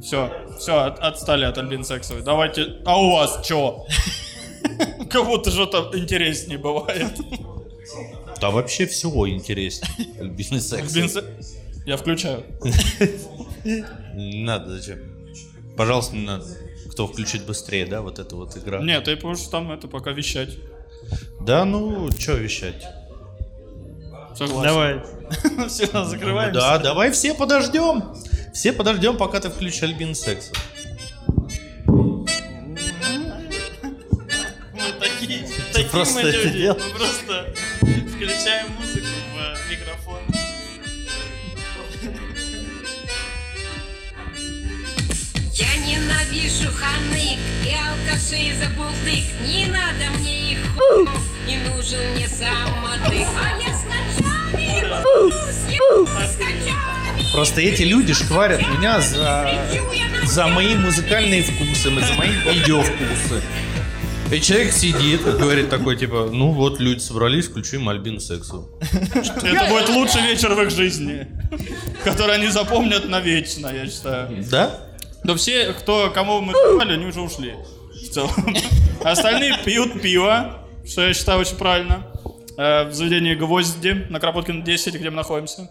[0.00, 2.22] Все, все, отстали от Альбин Сексовой.
[2.22, 2.76] Давайте.
[2.86, 3.84] А у вас чё?
[5.10, 7.12] Кого-то что-то интереснее бывает.
[8.40, 9.90] Да вообще всего интереснее.
[10.20, 10.78] Альбин Сексова.
[10.82, 11.24] Альбин Се-
[11.86, 12.44] Я включаю.
[14.14, 14.98] Не надо, зачем?
[15.76, 16.44] Пожалуйста, не надо.
[16.90, 18.80] Кто включит быстрее, да, вот эта вот игра?
[18.82, 20.56] Нет, ты будешь там это пока вещать.
[21.40, 22.84] Да, ну, что вещать?
[24.36, 24.62] Согласен.
[24.62, 25.02] Давай.
[25.68, 26.60] Все, закрываемся.
[26.60, 28.04] Да, давай все подождем.
[28.52, 30.56] Все подождем, пока ты включишь Альбин Сексов.
[35.88, 36.58] Просто это люди.
[36.58, 36.82] делаешь?
[36.84, 37.54] Мы просто
[38.14, 40.20] включаем музыку в э, микрофон.
[45.54, 51.08] Я ненавижу ханык и алкашей за бултык Не надо мне их хуй,
[51.46, 54.38] не нужен мне самотык А я с ночами
[56.22, 59.50] с качами Просто эти люди шкварят меня за,
[60.24, 63.42] за мои музыкальные вкусы, за мои видеовкусы.
[64.30, 68.68] И человек сидит и говорит такой, типа, ну вот люди собрались, включим Альбин Сексу.
[68.82, 71.26] Это будет лучший вечер в их жизни.
[72.04, 74.44] Который они запомнят навечно, я считаю.
[74.50, 74.80] Да?
[75.24, 77.54] Но все, кто, кому мы ***ли, они уже ушли.
[77.94, 78.30] В целом.
[79.02, 82.06] Остальные пьют пиво, что я считаю очень правильно.
[82.56, 85.70] Э, В заведении «Гвозди» на Кропоткина 10, где мы находимся.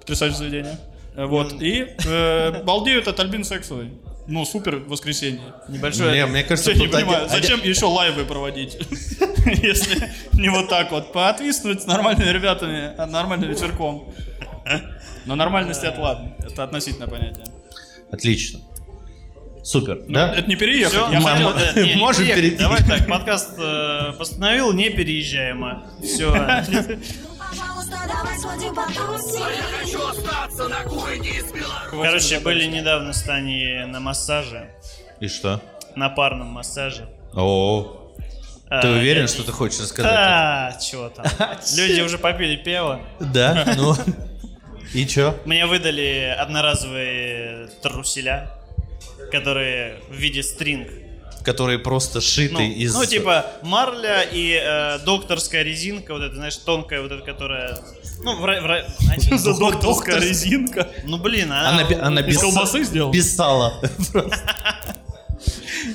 [0.00, 0.78] Потрясающее заведение.
[1.16, 1.60] Вот.
[1.60, 3.90] И э, балдеют от Альбин Сексовой.
[4.30, 5.40] Ну, супер воскресенье.
[5.68, 6.12] Небольшое.
[6.14, 8.76] Не, мне кажется, Я не понимаю, один- зачем еще лайвы проводить?
[9.46, 14.08] Если не вот так вот поотвиснуть с нормальными ребятами, а нормальным вечерком.
[15.26, 17.44] Но нормальность это ладно, это относительное понятие.
[18.12, 18.60] Отлично.
[19.64, 20.32] Супер, да?
[20.34, 20.92] Это не переехать.
[20.94, 22.42] Всё, Я хотел- не, не Можем переехать.
[22.42, 22.56] перейти.
[22.62, 25.82] Давай так, подкаст э, постановил, не переезжаемо.
[26.02, 26.32] Все.
[27.50, 29.40] Пожалуйста, давай сходим потусим.
[29.40, 32.02] Я хочу остаться на кухне из Беларуси.
[32.02, 34.70] Короче, были недавно с Таней на массаже,
[35.20, 35.60] И что?
[35.96, 37.08] на парном массаже.
[37.34, 38.12] О,
[38.68, 40.12] ты А, уверен, я- что ты хочешь сказать?
[40.12, 41.26] Да, чего там.
[41.76, 43.00] Люди уже попили пиво.
[43.18, 43.94] Да, ну.
[44.94, 45.36] И чё?
[45.44, 48.50] Мне выдали одноразовые труселя,
[49.32, 50.88] которые в виде стринг.
[51.44, 52.94] Которые просто Ну, шиты из...
[52.94, 57.78] ну, типа марля и э, докторская резинка, вот эта, знаешь, тонкая, вот эта, которая...
[58.22, 60.88] Ну, в, в докторская резинка.
[61.04, 61.70] Ну, блин, она...
[61.70, 63.10] Она, она без, колбасы сделал?
[63.10, 63.80] без сала.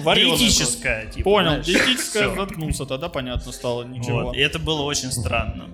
[0.03, 1.23] Диетическая, типа.
[1.23, 4.23] Понял, диетическая, заткнулся, тогда понятно стало, ничего.
[4.25, 5.69] Вот, и это было очень странно.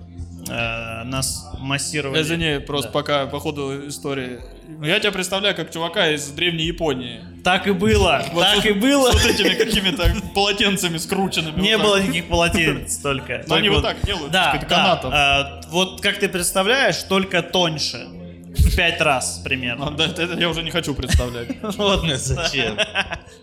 [0.48, 2.20] Э, нас массировали...
[2.22, 2.92] Извини, просто Да.
[2.92, 4.40] пока по ходу истории.
[4.82, 7.20] Я тебя представляю как чувака из древней Японии.
[7.44, 9.10] Так и было, Вот так с- и было.
[9.12, 11.60] С вот этими какими-то полотенцами скрученными.
[11.60, 12.04] Не вот было так.
[12.08, 13.44] никаких полотенец только.
[13.46, 14.66] Но они вот так делают, Да, да.
[14.66, 15.10] канатом.
[15.14, 18.08] А, вот как ты представляешь, только тоньше.
[18.54, 19.90] В пять раз А, примерно.
[19.90, 21.48] да, это, я уже не хочу представлять.
[21.62, 22.04] Вот.
[22.16, 22.76] Зачем?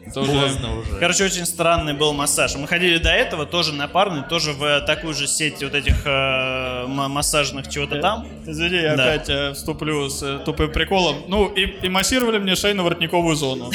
[0.06, 0.98] Это уже- Поздно уже.
[1.00, 2.56] Короче, очень странный был массаж.
[2.56, 6.86] Мы ходили до этого тоже на парный, тоже в такую же сеть вот этих э,
[6.88, 8.28] массажных чего-то там.
[8.46, 11.24] Извини, я опять э, вступлю с э, тупым приколом.
[11.28, 13.72] Ну, и, массировали мне шейно-воротниковую зону.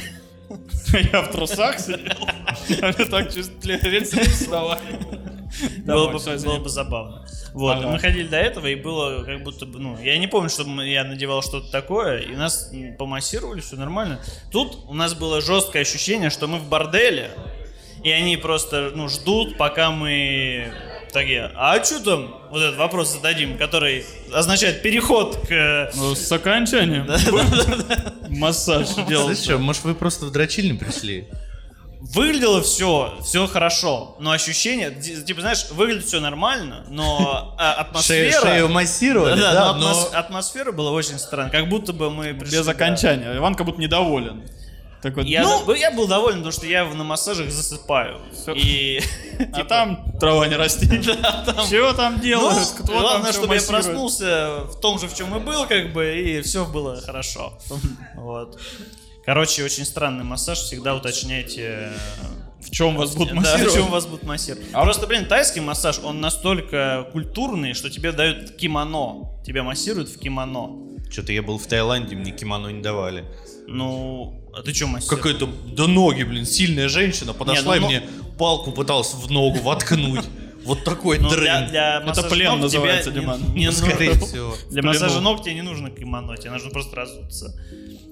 [1.13, 2.29] Я в трусах сидел.
[2.83, 4.79] А мне так чуть рельсы вставали.
[5.85, 7.27] Было бы, было бы забавно.
[7.53, 7.89] Вот, Ага.
[7.89, 10.89] мы ходили до этого, и было как будто бы, ну, я не помню, чтобы мы-
[10.89, 14.19] я надевал что-то такое, и нас помассировали, все нормально.
[14.51, 17.31] Тут у нас было жесткое ощущение, что мы в борделе,
[18.03, 20.73] и они просто, ну, ждут, пока мы
[21.13, 22.35] такие, а что там?
[22.51, 25.91] Вот этот вопрос зададим, который означает переход к...
[25.95, 27.07] Ну, с окончанием.
[28.29, 29.35] Массаж делал.
[29.35, 31.29] Что, может вы просто в дрочильню пришли?
[32.13, 38.31] Выглядело все, все хорошо, но ощущение, типа, знаешь, выглядит все нормально, но а, атмосфера...
[38.31, 39.91] Шею, шею массировали, Да, да, но но...
[39.91, 42.59] атмос- атмосфера была очень странная, как будто бы мы пришли...
[42.59, 42.73] Без да.
[42.73, 43.35] окончания.
[43.37, 44.43] Иван как будто недоволен.
[45.01, 48.21] Так вот, Я, ну, да- я был доволен, потому что я на массажах засыпаю.
[48.55, 49.01] И...
[49.53, 50.91] а там трава не растет.
[51.71, 52.69] Чего там Ну, делают?
[52.69, 53.85] Кто там главное, чё чтобы я массирует?
[53.85, 57.59] проснулся в том же, в чем и был, как бы, и все было хорошо.
[58.17, 58.59] Вот.
[59.27, 60.59] Короче, очень странный массаж.
[60.59, 61.93] Всегда уточняйте,
[62.61, 63.91] В чем вас будут да, в чем массировать?
[63.91, 64.71] вас будут массировать.
[64.71, 69.31] Просто, блин, тайский массаж, он настолько культурный, что тебе дают кимоно.
[69.47, 70.71] Тебя массируют в кимоно.
[71.11, 73.25] Что-то я был в Таиланде, мне кимоно не давали.
[73.67, 75.23] Ну, а ты что массируешь?
[75.23, 78.03] Какая-то до ноги, блин, сильная женщина подошла Не, ну, и мне
[78.39, 80.25] палку пыталась в ногу воткнуть.
[80.65, 81.69] Вот такой Ну, для, дрын.
[81.71, 83.55] для массажа плен ног тебе называется, не- Диман.
[83.55, 84.55] не Скорее нужно- всего.
[84.71, 87.55] Для массажа ног тебе не нужно кимоно, тебе нужно просто разуться.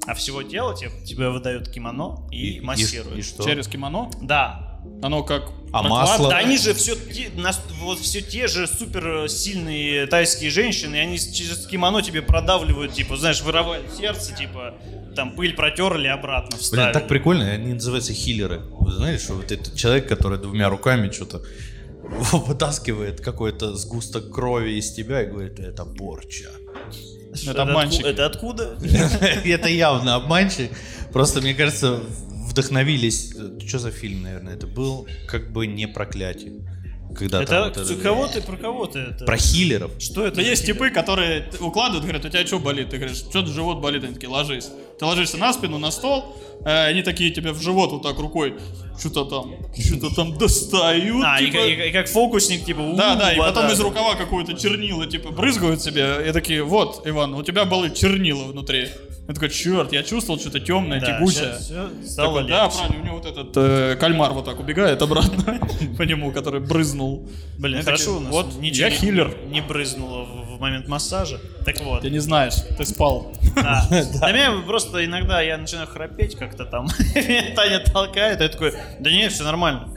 [0.07, 3.17] А всего тела тебе, тебе выдают кимоно и, массируют.
[3.19, 3.45] И, что?
[3.45, 4.11] Через кимоно?
[4.21, 4.69] Да.
[5.01, 5.45] Оно как...
[5.73, 6.29] А масло?
[6.29, 10.99] Да они же все те, нас- вот все те же супер сильные тайские женщины, и
[10.99, 14.75] они через кимоно тебе продавливают, типа, знаешь, вырывают сердце, типа,
[15.15, 16.87] там пыль протерли, обратно вставили.
[16.87, 18.63] Блин, так прикольно, они называются хиллеры.
[18.73, 21.43] Вы знаете, что вот этот человек, который двумя руками что-то
[22.33, 26.51] вытаскивает какой-то сгусток крови из тебя и говорит, это порча.
[27.47, 28.05] Это обманщик.
[28.05, 28.77] Это откуда?
[29.45, 30.71] Это явно обманщик.
[31.13, 32.03] Просто, мне кажется,
[32.53, 33.35] вдохновились.
[33.67, 35.07] Что за фильм, наверное, это был?
[35.29, 36.53] Как бы не проклятие.
[37.15, 39.25] Когда там Это вот это- кого ты, про кого ты это?
[39.25, 39.93] Про хиллеров.
[39.99, 40.37] Что это?
[40.37, 42.91] За есть типы, которые укладывают, говорят, у тебя что болит?
[42.91, 44.05] Ты говоришь, что живот болит?
[44.05, 44.71] Они такие, ложись.
[45.03, 48.55] Ты ложишься на спину, на стол, э, они такие тебе в живот вот так рукой,
[48.97, 51.25] что-то там, что-то там достают.
[51.27, 51.59] А, и, типа.
[51.59, 54.55] как- и как- и как фокусник, типа, у, Да, да, и потом из рукава какую-то
[54.55, 58.91] чернила, типа, брызгают себе, и такие, вот, Иван, у тебя было чернила внутри.
[59.29, 61.55] Я такой, черт, я чувствовал что-то темное, Да, тягучее.
[61.61, 65.61] всё стало Такой, да, правильно, у него вот этот э, кальмар вот так убегает обратно
[65.97, 67.29] по нему, который брызнул.
[67.57, 69.37] Блин, хорошо у нас Вот, ничего я хиллер.
[69.47, 71.41] не брызнуло в, момент массажа.
[71.65, 72.03] Так вот.
[72.03, 73.33] Ты не знаешь, ты спал.
[73.55, 73.87] Да.
[74.21, 76.89] На меня просто иногда я начинаю храпеть как-то там.
[77.55, 79.89] Таня толкает, я такой, да не, все нормально.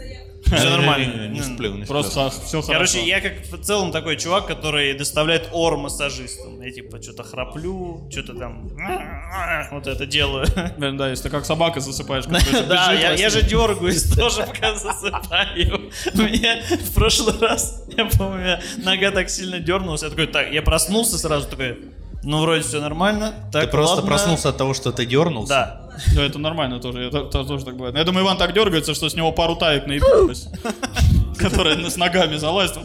[0.45, 1.27] Все нормально.
[1.27, 1.87] Не сплю, не сплю.
[1.87, 2.73] Просто все хорошо.
[2.73, 6.61] Короче, я как в целом такой чувак, который доставляет ор массажистам.
[6.61, 8.69] Я типа что-то храплю, что-то там
[9.71, 10.45] вот это делаю.
[10.77, 12.25] Блин, Да, если ты как собака засыпаешь.
[12.25, 15.91] Да, я, же дергаюсь тоже, пока засыпаю.
[16.13, 20.51] Мне в прошлый раз, я помню, у меня нога так сильно дернулась, я такой, так,
[20.51, 21.77] я проснулся сразу, такой,
[22.25, 23.33] ну, вроде все нормально.
[23.51, 24.09] Так, Ты просто ладно.
[24.09, 25.49] проснулся от того, что ты дернулся?
[25.49, 25.81] Да.
[26.13, 27.95] Да, это нормально тоже, это, это тоже так бывает.
[27.95, 30.49] Я думаю, Иван так дергается, что с него пару таек наебалось.
[31.37, 32.79] которая с ногами залазит.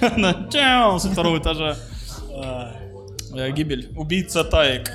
[0.00, 1.76] Она со второго этажа.
[3.36, 3.90] Э, Гибель.
[3.96, 4.90] Убийца таек.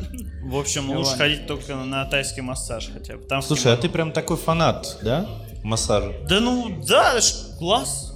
[0.42, 3.42] В общем, лучше ходить только на тайский массаж хотя бы.
[3.42, 5.26] Слушай, а ты прям такой фанат, да?
[5.62, 6.12] Массажа.
[6.28, 7.14] Да ну, да,
[7.58, 8.12] класс.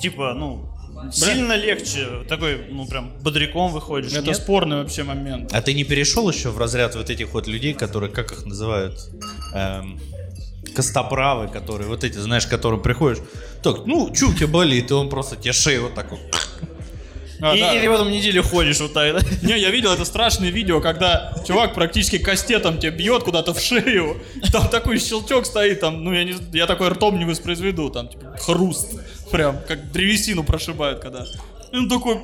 [0.00, 0.69] Типа, ну,
[1.12, 2.24] сильно легче.
[2.28, 4.12] Такой, ну, прям бодряком выходишь.
[4.12, 4.36] Это нет?
[4.36, 5.52] спорный вообще момент.
[5.52, 8.98] А ты не перешел еще в разряд вот этих вот людей, которые, как их называют,
[9.54, 10.00] эм,
[10.74, 13.22] костоправы, которые, вот эти, знаешь, к которым приходишь,
[13.62, 16.20] так, ну, у тебя болит, и он просто тебе шею вот так вот.
[17.42, 17.74] А, И, да.
[17.74, 19.20] и ты потом неделю ходишь вот так, да?
[19.42, 24.18] Не, я видел это страшное видео, когда чувак практически кастетом тебе бьет куда-то в шею.
[24.52, 28.36] Там такой щелчок стоит, там, ну я не, я такой ртом не воспроизведу, там типа
[28.38, 28.94] хруст,
[29.30, 31.24] прям как древесину прошибает, когда.
[31.72, 32.18] И он такой,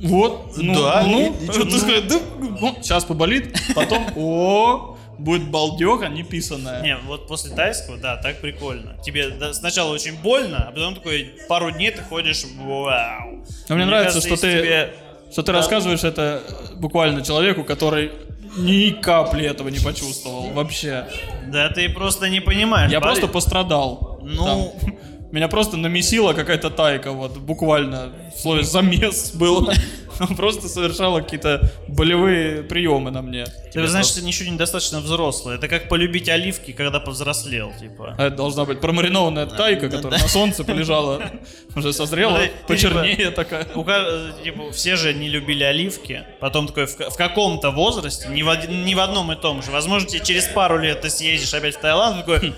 [0.00, 1.78] вот, ну, Да, ну, и- и чё, ты ну?
[1.78, 6.82] сказать, да, ну, сейчас поболит, потом, о, будет балдеха неписанная.
[6.82, 8.96] Не, вот после тайского, да, так прикольно.
[9.04, 13.44] Тебе да, сначала очень больно, а потом такой пару дней ты ходишь, вау.
[13.68, 14.94] Но мне нравится, что если ты, тебе-
[15.32, 16.42] что ты рассказываешь это
[16.76, 18.10] буквально человеку, который
[18.56, 21.06] ни капли этого не почувствовал вообще.
[21.48, 22.90] Да ты просто не понимаешь.
[22.90, 23.18] Я болит.
[23.20, 24.18] просто пострадал.
[24.22, 24.44] Ну-
[24.82, 24.92] Там
[25.32, 29.72] меня просто намесила какая-то тайка, вот буквально в слове замес было.
[30.18, 33.46] Она просто совершала какие-то болевые приемы на мне.
[33.72, 35.54] Ты знаешь, ты ничего недостаточно взрослый.
[35.54, 38.16] Это как полюбить оливки, когда повзрослел, типа.
[38.18, 41.22] А это должна быть промаринованная тайка, которая на солнце полежала,
[41.76, 43.64] уже созрела, Ну, ты почернее такая.
[43.64, 46.24] Типа, все же не любили оливки.
[46.38, 49.70] Потом такой в, ка- в каком-то возрасте, не в, одном и том же.
[49.70, 52.52] Возможно, тебе через пару лет ты съездишь опять в Таиланд, такой.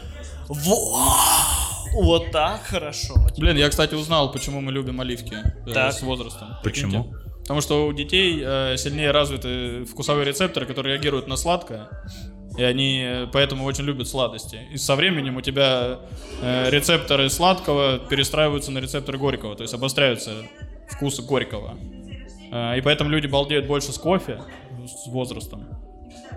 [0.48, 1.71] Вау!
[1.94, 3.14] Вот так хорошо.
[3.37, 5.92] Блин, я, кстати, узнал, почему мы любим оливки э, Так.
[5.92, 6.57] с возрастом.
[6.62, 7.05] Почему?
[7.05, 7.22] Прикиньте.
[7.42, 11.88] Потому что у детей э, сильнее развиты вкусовые рецепторы, которые реагируют на сладкое.
[12.57, 14.61] И они э, поэтому очень любят сладости.
[14.72, 15.98] И со временем у тебя
[16.40, 20.31] э, рецепторы сладкого перестраиваются на рецепторы горького, то есть обостряются
[20.88, 21.76] вкусы горького.
[22.52, 24.40] Э, и поэтому люди балдеют больше с кофе
[24.87, 25.66] с возрастом.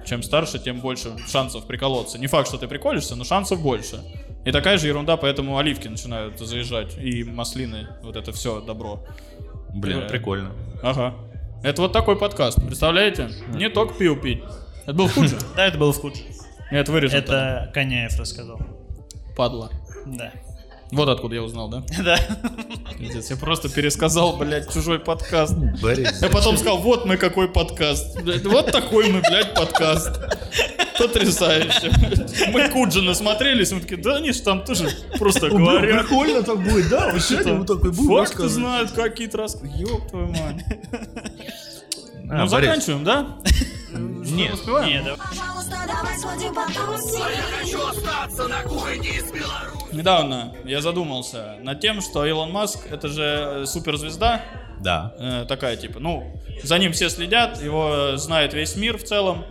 [0.05, 2.17] Чем старше, тем больше шансов приколоться.
[2.17, 4.01] Не факт, что ты приколишься, но шансов больше.
[4.45, 6.97] И такая же ерунда, поэтому оливки начинают заезжать.
[6.97, 9.03] И маслины, вот это все добро.
[9.73, 10.51] Блин, Э, прикольно.
[10.83, 11.15] Ага.
[11.63, 13.29] Это вот такой подкаст, представляете?
[13.49, 14.43] Не только пиво пить.
[14.83, 15.37] Это был хуже.
[15.55, 16.25] Да, это было в худшем.
[16.69, 17.17] Это вырежем.
[17.19, 18.59] Это Коняев рассказал.
[19.35, 19.71] падла.
[20.05, 20.31] Да.
[20.91, 21.83] Вот откуда я узнал, да?
[22.03, 22.17] Да.
[22.97, 25.55] Пиздец, я просто пересказал, блядь, чужой подкаст.
[25.81, 28.21] Борис, Я потом сказал, вот мы какой подкаст.
[28.21, 30.11] Блядь, вот такой мы, блядь, подкаст.
[30.97, 31.91] Потрясающе.
[32.53, 36.07] Мы Куджина смотрелись, мы такие, да они ж там тоже просто говорят.
[36.07, 37.11] прикольно так будет, да?
[37.11, 39.57] Вот сегодня вот такой будет Факты знают, какие-то раз.
[39.63, 40.63] Ёб твою мать.
[42.29, 43.37] А, Ну, Борис, заканчиваем, да?
[43.97, 44.53] Нет.
[44.53, 44.87] Успеваем?
[44.89, 45.15] Не, да.
[45.15, 47.21] Пожалуйста, давай сходим потусим.
[47.59, 49.85] Хочу остаться на кухне из Беларуси.
[49.95, 54.41] Недавно я задумался над тем, что Илон Маск это же э, суперзвезда,
[54.81, 55.13] Да.
[55.17, 59.45] э, такая типа, ну, за ним все следят, его знает весь мир в целом.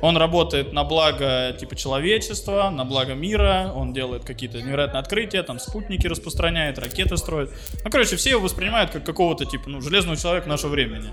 [0.00, 5.60] Он работает на благо типа человечества, на благо мира, он делает какие-то невероятные открытия, там
[5.60, 7.50] спутники распространяет, ракеты строит.
[7.84, 11.10] Ну, короче, все его воспринимают как какого-то типа, ну, железного человека нашего времени.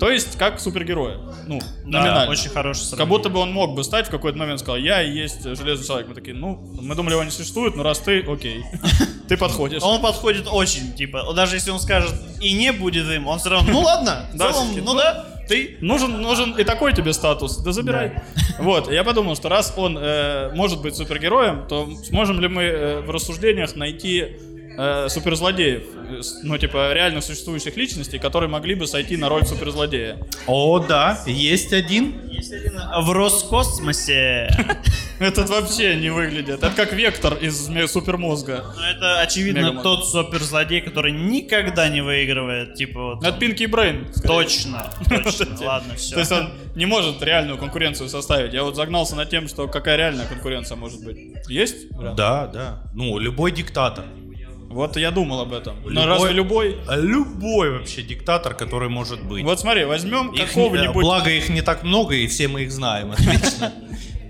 [0.00, 1.18] То есть, как супергероя.
[1.46, 2.30] Ну, Да, номинально.
[2.30, 3.08] очень хороший Как сравнение.
[3.18, 6.08] будто бы он мог бы стать в какой-то момент, сказал, я и есть железный человек.
[6.08, 8.64] Мы такие, ну, мы думали, его не существует, но раз ты, окей.
[9.28, 9.82] Ты подходишь.
[9.82, 13.72] Он подходит очень, типа, даже если он скажет и не будет им, он все равно,
[13.72, 17.56] ну ладно, в Да, целом, всё-таки, ну да, Ты нужен, нужен и такой тебе статус,
[17.58, 18.22] да забирай.
[18.58, 23.00] Вот, я подумал, что раз он э, может быть супергероем, то сможем ли мы э,
[23.00, 24.36] в рассуждениях найти
[24.76, 30.18] э, суперзлодеев, э, ну, типа, реально существующих личностей, которые могли бы сойти на роль суперзлодея.
[30.46, 32.14] О, да, есть один.
[33.00, 34.48] в Роскосмосе.
[35.18, 36.62] Этот вообще не выглядит.
[36.62, 38.64] Это как Вектор из супермозга.
[38.76, 44.06] Ну, это, очевидно, тот суперзлодей, который никогда не выигрывает, типа, вот, От Пинки Брейн.
[44.26, 44.90] точно,
[45.60, 46.14] ладно, все.
[46.14, 48.52] То есть он не может реальную конкуренцию составить.
[48.52, 51.18] Я вот загнался над тем, что какая реальная конкуренция может быть.
[51.48, 51.90] Есть?
[51.92, 52.16] вариант?
[52.16, 52.82] Да, да.
[52.94, 54.04] Ну, любой диктатор.
[54.74, 55.76] Вот я думал об этом.
[55.84, 56.76] Но Любой- разве любой?
[56.96, 59.44] Любой вообще диктатор, который может быть.
[59.44, 63.12] Вот смотри, возьмем какого-нибудь, Благо их не так много, и все мы их знаем.
[63.12, 63.72] отлично.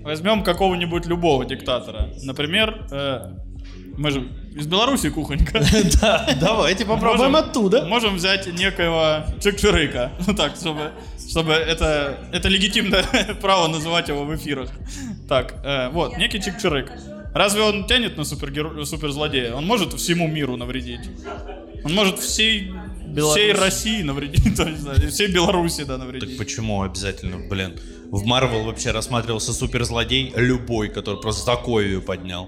[0.03, 2.09] возьмем какого-нибудь любого диктатора.
[2.21, 3.31] Например, э,
[3.97, 5.63] мы же из Беларуси кухонька.
[6.01, 7.85] Да, давайте попробуем оттуда.
[7.85, 10.11] Можем взять некоего Чикчирыка.
[10.27, 10.91] Ну так, чтобы,
[11.27, 13.03] чтобы это, это легитимное
[13.41, 14.69] право называть его в эфирах.
[15.27, 16.91] Так, э, вот, некий Чикчирык.
[17.35, 18.85] Разве он тянет на супергеро...
[18.85, 19.53] суперзлодея?
[19.53, 21.01] Он может всему миру навредить.
[21.83, 22.71] Он может всей,
[23.13, 26.37] всей России навредить, то знаю, всей Беларуси, да, Так навредить.
[26.37, 27.77] почему обязательно, блин?
[28.09, 32.47] В Марвел вообще рассматривался суперзлодей любой, который просто Заковию поднял.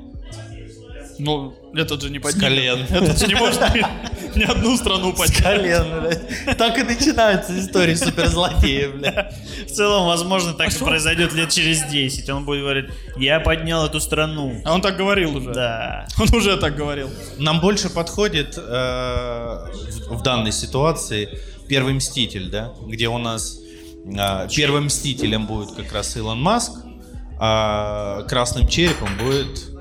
[1.19, 2.47] Ну, этот же не С поднимет.
[2.47, 2.79] колен.
[2.89, 3.59] Этот же не может
[4.37, 5.13] ни, ни одну страну.
[5.41, 6.57] Колен, блядь.
[6.57, 9.33] Так и начинается история суперзлодея, блядь.
[9.67, 12.29] В целом, возможно, так и произойдет лет через 10.
[12.29, 12.85] Он будет говорить,
[13.17, 14.61] я поднял эту страну.
[14.65, 15.53] А он так говорил уже.
[15.53, 16.07] Да.
[16.19, 17.09] Он уже так говорил.
[17.37, 21.29] Нам больше подходит э, в, в данной ситуации
[21.67, 23.59] первый мститель, да, где у нас
[24.05, 26.71] э, первым мстителем будет как раз Илон Маск,
[27.39, 29.76] а красным черепом будет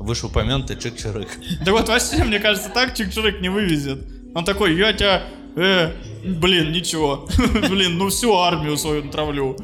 [0.00, 1.28] вышеупомянутый Чик Чирик.
[1.64, 4.04] Да вот вообще, мне кажется, так Чик-Чирик не вывезет.
[4.34, 5.22] Он такой, я тебя,
[5.56, 5.92] э,
[6.24, 7.28] блин, ничего.
[7.68, 9.56] блин, ну всю армию свою натравлю.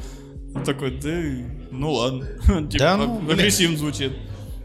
[0.54, 1.10] Он такой, да,
[1.70, 2.26] ну ладно.
[2.46, 4.12] типа, Да ну, агрессивно звучит.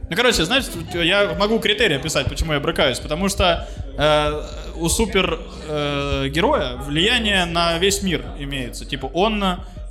[0.09, 2.99] Ну, короче, знаешь, я могу критерии описать, почему я брыкаюсь.
[2.99, 3.67] Потому что
[3.97, 4.41] э,
[4.75, 8.85] у супер э, героя влияние на весь мир имеется.
[8.85, 9.41] Типа, он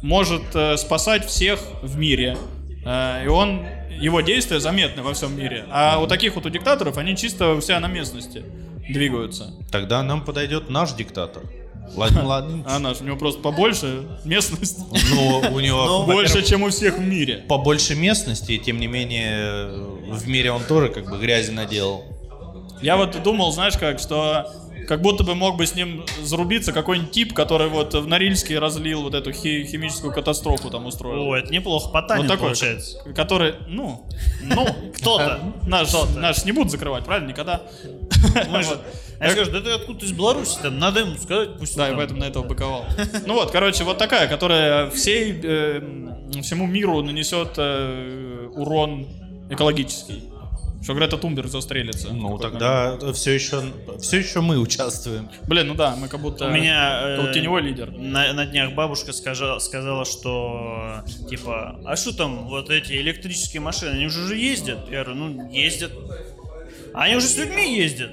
[0.02, 2.36] может э, спасать всех в мире.
[2.84, 5.66] Э, и он, его действия заметны во всем мире.
[5.70, 8.44] А у таких вот у диктаторов, они чисто у себя на местности
[8.88, 9.52] двигаются.
[9.70, 11.42] Тогда нам подойдет наш диктатор.
[11.94, 12.64] Ладно, ладно.
[12.68, 14.78] А наш, у него просто побольше местность.
[15.10, 17.44] Ну, у него Больше, чем у всех в мире.
[17.48, 19.70] побольше местности, и тем не менее
[20.12, 22.04] в мире он тоже как бы грязи наделал.
[22.80, 24.50] Я вот думал, знаешь как, что
[24.88, 29.02] как будто бы мог бы с ним зарубиться какой-нибудь тип, который вот в Норильске разлил
[29.02, 31.22] вот эту хи- химическую катастрофу там устроил.
[31.30, 31.90] О, это неплохо.
[31.90, 32.98] Потанин вот такой, получается.
[33.14, 34.06] который, ну,
[34.42, 34.66] ну,
[34.96, 35.40] Кто-то.
[35.66, 37.28] наш, наш не будут закрывать, правильно?
[37.28, 37.62] Никогда.
[38.48, 38.80] Вот.
[39.20, 40.78] Они скажут, да ты откуда из Беларуси там?
[40.78, 41.98] Надо ему сказать, пусть Да, и там».
[41.98, 42.86] поэтому на этого быковал.
[43.26, 45.80] Ну вот, короче, вот такая, которая всей, э,
[46.42, 49.06] всему миру нанесет э, урон
[49.50, 50.22] экологический.
[50.82, 52.12] Что Грета Тумберг застрелится.
[52.12, 53.62] Ну тогда все еще,
[54.00, 55.24] все еще мы участвуем.
[55.24, 55.42] момент.
[55.46, 56.46] Блин, ну да, мы как будто...
[56.46, 57.90] У меня э, теневой лидер.
[57.90, 63.90] На, на днях бабушка скажа- сказала, что типа, а что там вот эти электрические машины,
[63.90, 64.88] они уже же ездят?
[64.90, 65.92] Я говорю, ну ездят.
[66.94, 68.10] А они уже с людьми ездят.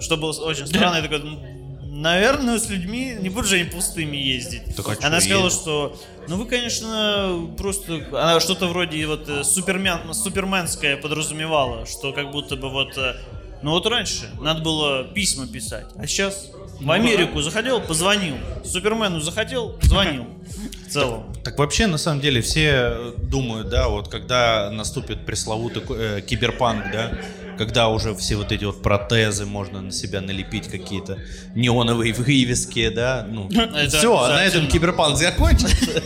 [0.00, 1.59] Что было очень странно, я такой, «Ну,
[2.00, 4.62] наверное, с людьми не будут же они пустыми ездить.
[4.76, 5.60] Так а Она сказала, ездят?
[5.60, 12.30] что, ну вы, конечно, просто, она что-то вроде вот э, супермен, суперменское подразумевала, что как
[12.30, 13.16] будто бы вот, э,
[13.62, 16.48] ну вот раньше надо было письма писать, а сейчас
[16.80, 20.26] Ну в Америку заходил, позвонил, Супермену захотел, позвонил.
[20.86, 21.32] В целом.
[21.44, 27.12] Так вообще, на самом деле, все думают, да, вот когда наступит пресловутый э, киберпанк, да,
[27.60, 31.18] когда уже все вот эти вот протезы можно на себя налепить какие-то
[31.54, 36.02] неоновые вывески, да, ну, Это все, на этом киберпанк закончится.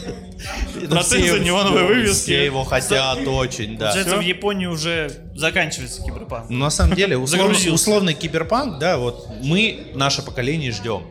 [0.90, 2.22] Протезы, все- неоновые вывески.
[2.24, 3.90] Все его хотят очень, да.
[3.90, 6.50] Получается, в Японии уже заканчивается киберпанк.
[6.50, 11.04] Ну, на самом деле, условный киберпанк, да, вот мы, наше поколение, ждем.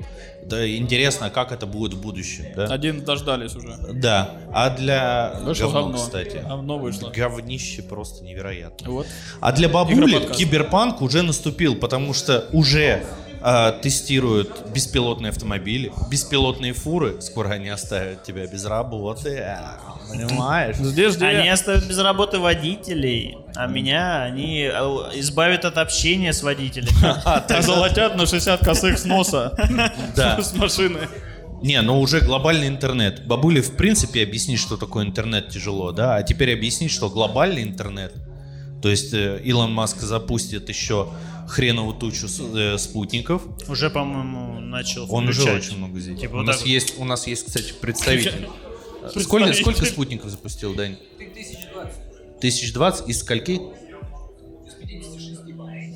[0.48, 2.66] Да, интересно, как это будет в будущем, да?
[2.66, 3.76] Один дождались уже.
[3.94, 4.32] Да.
[4.54, 5.98] А для Вышло говно, говно.
[5.98, 6.38] кстати.
[6.48, 7.10] Говно вышло.
[7.10, 8.90] Говнище просто невероятно.
[8.90, 9.08] Вот.
[9.40, 10.40] А для бабули Игроподкаст.
[10.40, 13.04] киберпанк уже наступил, потому что уже
[13.46, 17.22] а, тестируют беспилотные автомобили, беспилотные фуры.
[17.22, 19.38] Скоро они оставят тебя без работы.
[19.40, 19.80] а,
[20.10, 20.78] Понимаешь?
[20.78, 21.26] Жди, жди.
[21.26, 24.72] Они оставят без работы водителей, а меня они э,
[25.16, 27.62] избавят от общения с водителями.
[27.62, 29.54] Золотят на 60 косых с носа.
[30.16, 30.42] Да.
[30.42, 31.00] С машины.
[31.62, 33.26] Не, но уже глобальный интернет.
[33.26, 38.14] Бабуле в принципе объяснить, что такое интернет тяжело, да, а теперь объяснить, что глобальный интернет,
[38.82, 41.10] то есть э, Илон Маск запустит еще
[41.48, 43.44] хреновую тучу э, спутников.
[43.68, 46.20] Уже, по-моему, начал Он уже очень много здесь.
[46.20, 46.72] Типа у, вот нас так вот.
[46.72, 48.50] есть, у нас есть, кстати, представитель.
[49.20, 50.96] Сколько, сколько спутников запустил, Дань?
[51.18, 51.94] 1020.
[52.38, 53.60] 1020 из скольки?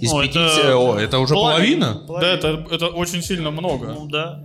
[0.02, 0.60] Из О, 50.
[0.60, 2.04] это О, это уже половина?
[2.08, 3.88] Да, это, это очень сильно много.
[3.88, 4.44] Ну да.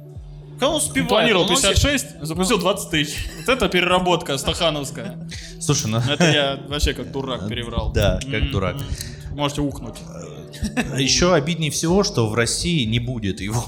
[0.59, 1.09] Кому успевает?
[1.09, 3.17] Планировал Он вообще- 56, запустил 20 тысяч.
[3.39, 5.29] Вот это переработка стахановская.
[5.61, 5.99] Слушай, ну...
[5.99, 7.93] Это я вообще как дурак переврал.
[7.93, 8.77] Да, как дурак.
[9.33, 9.97] Можете ухнуть.
[10.99, 13.65] Еще обиднее всего, что в России не будет его.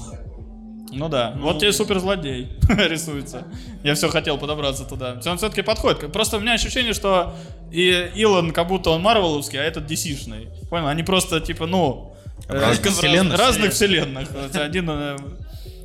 [0.91, 3.43] Ну да, вот тебе суперзлодей рисуется.
[3.83, 5.19] Я все хотел подобраться туда.
[5.25, 6.09] Он все-таки подходит.
[6.13, 7.35] Просто у меня ощущение, что
[7.71, 10.47] и Илон как будто он Марвеловский, а этот DC-шный.
[10.69, 10.87] Понял?
[10.87, 12.15] Они просто типа, ну...
[12.47, 13.37] э, Разных раз- вселенных?
[13.39, 14.29] Разных вселенных.
[14.53, 15.17] Один э,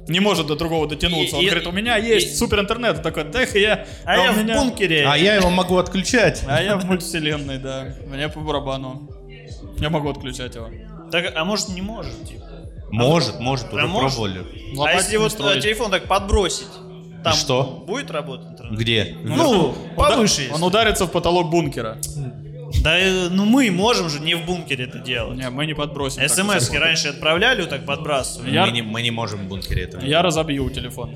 [0.06, 1.34] не может до другого дотянуться.
[1.36, 3.02] Он И- и- говорит, у меня есть и- супер интернет.
[3.02, 3.86] Такой, дай я...
[4.04, 5.06] А я у в меня- бункере.
[5.08, 6.44] А я его могу отключать.
[6.46, 7.96] А я в мультивселенной, да.
[8.06, 9.10] Мне по барабану.
[9.80, 10.68] Я могу отключать его.
[11.10, 12.44] Так, а может не может, типа.
[12.90, 14.16] Может, может, уже А может?
[14.16, 14.40] пробовали.
[14.74, 15.58] А Лопатки если вот строить.
[15.58, 16.66] э, телефон так подбросить,
[17.22, 17.84] там что?
[17.86, 18.78] будет работать интернет?
[18.78, 19.16] Где?
[19.22, 20.54] Ну, повыше есть.
[20.54, 21.98] Он ударится в потолок бункера.
[22.82, 25.36] Да, э, ну мы можем же не в бункере это делать.
[25.36, 26.26] Не, мы не подбросим.
[26.28, 28.52] СМС-ки раньше отправляли, вот так подбрасывали.
[28.54, 30.02] Я- Мы, не, мы не можем в бункере этого.
[30.04, 31.14] Я разобью телефон.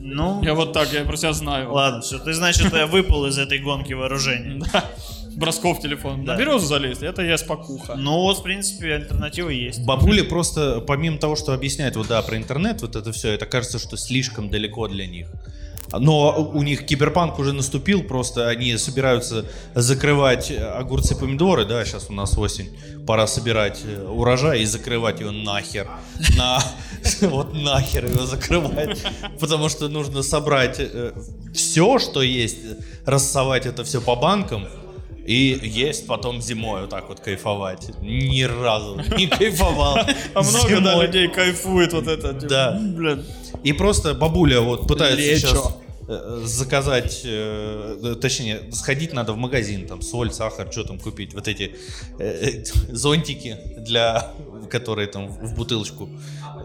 [0.00, 1.72] Ну, Я вот так, я про себя знаю.
[1.72, 4.62] ладно, все, ты, значит, э, выпал из этой гонки вооружений.
[5.36, 6.24] бросков телефон.
[6.24, 6.34] Да.
[6.34, 7.94] На березу залезть, это я спокуха.
[7.96, 9.84] Ну вот, в принципе, альтернатива есть.
[9.84, 13.78] Бабули просто, помимо того, что объясняют вот да, про интернет, вот это все, это кажется,
[13.78, 15.28] что слишком далеко для них.
[15.92, 22.12] Но у них киберпанк уже наступил, просто они собираются закрывать огурцы, помидоры, да, сейчас у
[22.12, 22.70] нас осень,
[23.06, 25.88] пора собирать э, урожай и закрывать его нахер.
[26.36, 26.62] На,
[27.22, 29.02] вот нахер его закрывать,
[29.40, 30.80] потому что нужно собрать
[31.52, 32.58] все, что есть,
[33.04, 34.68] рассовать это все по банкам,
[35.30, 37.92] и есть потом зимой вот так вот кайфовать.
[38.02, 39.98] Ни разу не кайфовал.
[40.34, 42.34] А много да, людей кайфует вот это.
[42.34, 42.80] типа, Да.
[42.80, 43.24] Блин.
[43.62, 45.76] И просто бабуля вот пытается сейчас
[46.08, 51.46] э, заказать, э, точнее, сходить надо в магазин, там, соль, сахар, что там купить, вот
[51.46, 51.76] эти
[52.18, 54.32] э, э, зонтики, для,
[54.68, 56.08] которые там в бутылочку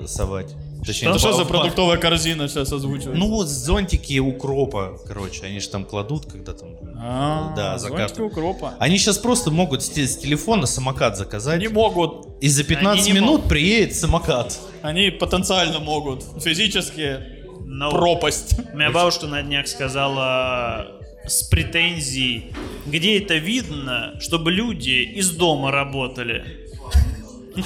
[0.08, 0.56] совать.
[0.86, 3.18] Точнее, Это что за продуктовая корзина сейчас озвучивает?
[3.18, 6.70] Ну вот зонтики укропа, короче, они же там кладут, когда там...
[6.98, 8.32] А, да, зонтики закатывают.
[8.34, 8.74] укропа.
[8.80, 13.02] Они сейчас просто могут с, те- с телефона самокат заказать, Они могут, и за 15
[13.02, 13.50] Они не минут могут.
[13.50, 14.58] приедет самокат.
[14.82, 16.24] они потенциально могут.
[16.42, 17.18] Физически
[17.66, 18.56] Но пропасть.
[18.74, 20.88] У меня бабушка на днях сказала
[21.28, 22.54] с претензией,
[22.86, 26.65] где это видно, чтобы люди из дома работали.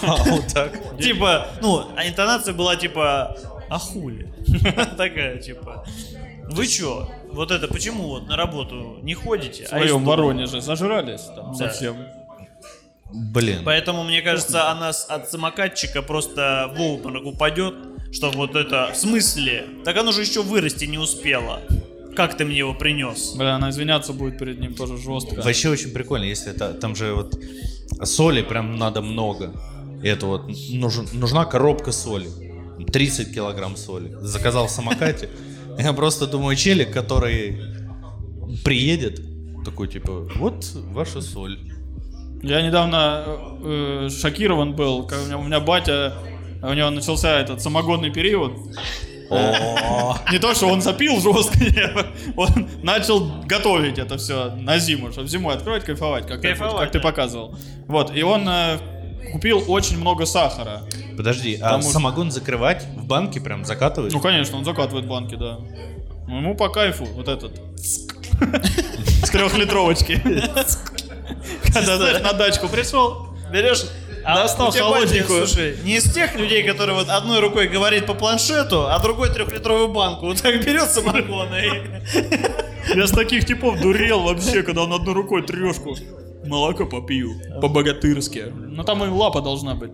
[0.03, 0.97] А, вот так.
[1.01, 3.35] Типа, ну, а интонация была типа,
[3.69, 4.33] а хули?
[4.97, 5.85] Такая, типа,
[6.49, 7.09] вы чё?
[7.31, 9.65] Вот это почему вот на работу не ходите?
[9.65, 11.97] В а из своем дома?» Воронеже зажрались там совсем.
[13.11, 13.61] Блин.
[13.65, 17.73] Поэтому, мне кажется, она от самокатчика просто в обморок упадет,
[18.11, 19.65] что вот это, в смысле?
[19.83, 21.61] Так оно же еще вырасти не успело.
[22.15, 23.33] Как ты мне его принес?
[23.35, 25.41] Бля, она извиняться будет перед ним тоже жестко.
[25.41, 27.39] Вообще очень прикольно, если это там же вот
[28.03, 29.53] соли прям надо много.
[30.03, 32.29] Это вот нужен, нужна коробка соли.
[32.91, 34.15] 30 килограмм соли.
[34.21, 35.29] Заказал в самокате.
[35.77, 37.61] Я просто думаю, челик, который
[38.63, 39.21] приедет,
[39.63, 41.59] такой типа, вот ваша соль.
[42.41, 43.23] Я недавно
[43.63, 46.13] э, шокирован был, как у меня, у меня батя,
[46.61, 48.53] у него начался этот самогонный период.
[50.31, 55.55] Не то, что он запил жестко, он начал готовить это все на зиму, чтобы зимой
[55.55, 57.55] открывать, кайфовать, как, ты- показывал.
[57.87, 58.79] Вот, и он э,
[59.31, 60.81] купил очень много сахара.
[61.17, 64.13] Подожди, а что- самогон закрывать в банке прям закатывать?
[64.13, 65.59] Ну, конечно, он закатывает банки, да.
[66.27, 67.59] Ну, ему по кайфу вот этот.
[67.77, 70.21] С трехлитровочки.
[71.73, 73.85] Когда, знаешь, на дачку пришел, Берешь,
[74.23, 75.47] а Достал холодненькую.
[75.47, 79.89] слушай, не из тех людей, которые вот одной рукой говорит по планшету, а другой трехлитровую
[79.89, 80.27] банку.
[80.27, 82.95] Вот так берет самогон и...
[82.95, 85.95] Я с таких типов дурел вообще, когда он одной рукой трешку.
[86.45, 87.31] Молоко попью.
[87.61, 88.53] По-богатырски.
[88.55, 89.91] Ну там и лапа должна быть.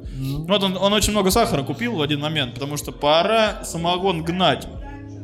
[0.47, 4.67] Вот он, он очень много сахара купил в один момент, потому что пора самогон гнать.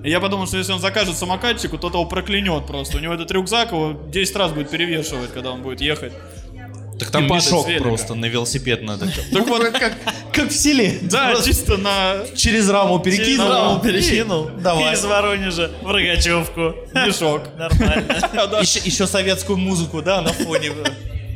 [0.03, 2.97] И я подумал, что если он закажет самокатчику, то его проклянет просто.
[2.97, 6.13] У него этот рюкзак его 10 раз будет перевешивать, когда он будет ехать.
[7.01, 9.07] Так там мешок просто на велосипед надо.
[9.31, 10.99] Так вот, как, в селе.
[11.01, 13.49] да, Просто чисто на через раму перекинул.
[13.49, 14.49] Раму перекинул.
[14.59, 14.93] Давай.
[14.93, 16.75] Из Воронежа в Рогачевку.
[16.93, 17.43] мешок.
[17.57, 18.61] Нормально.
[18.61, 20.71] Еще, советскую музыку, да, на фоне.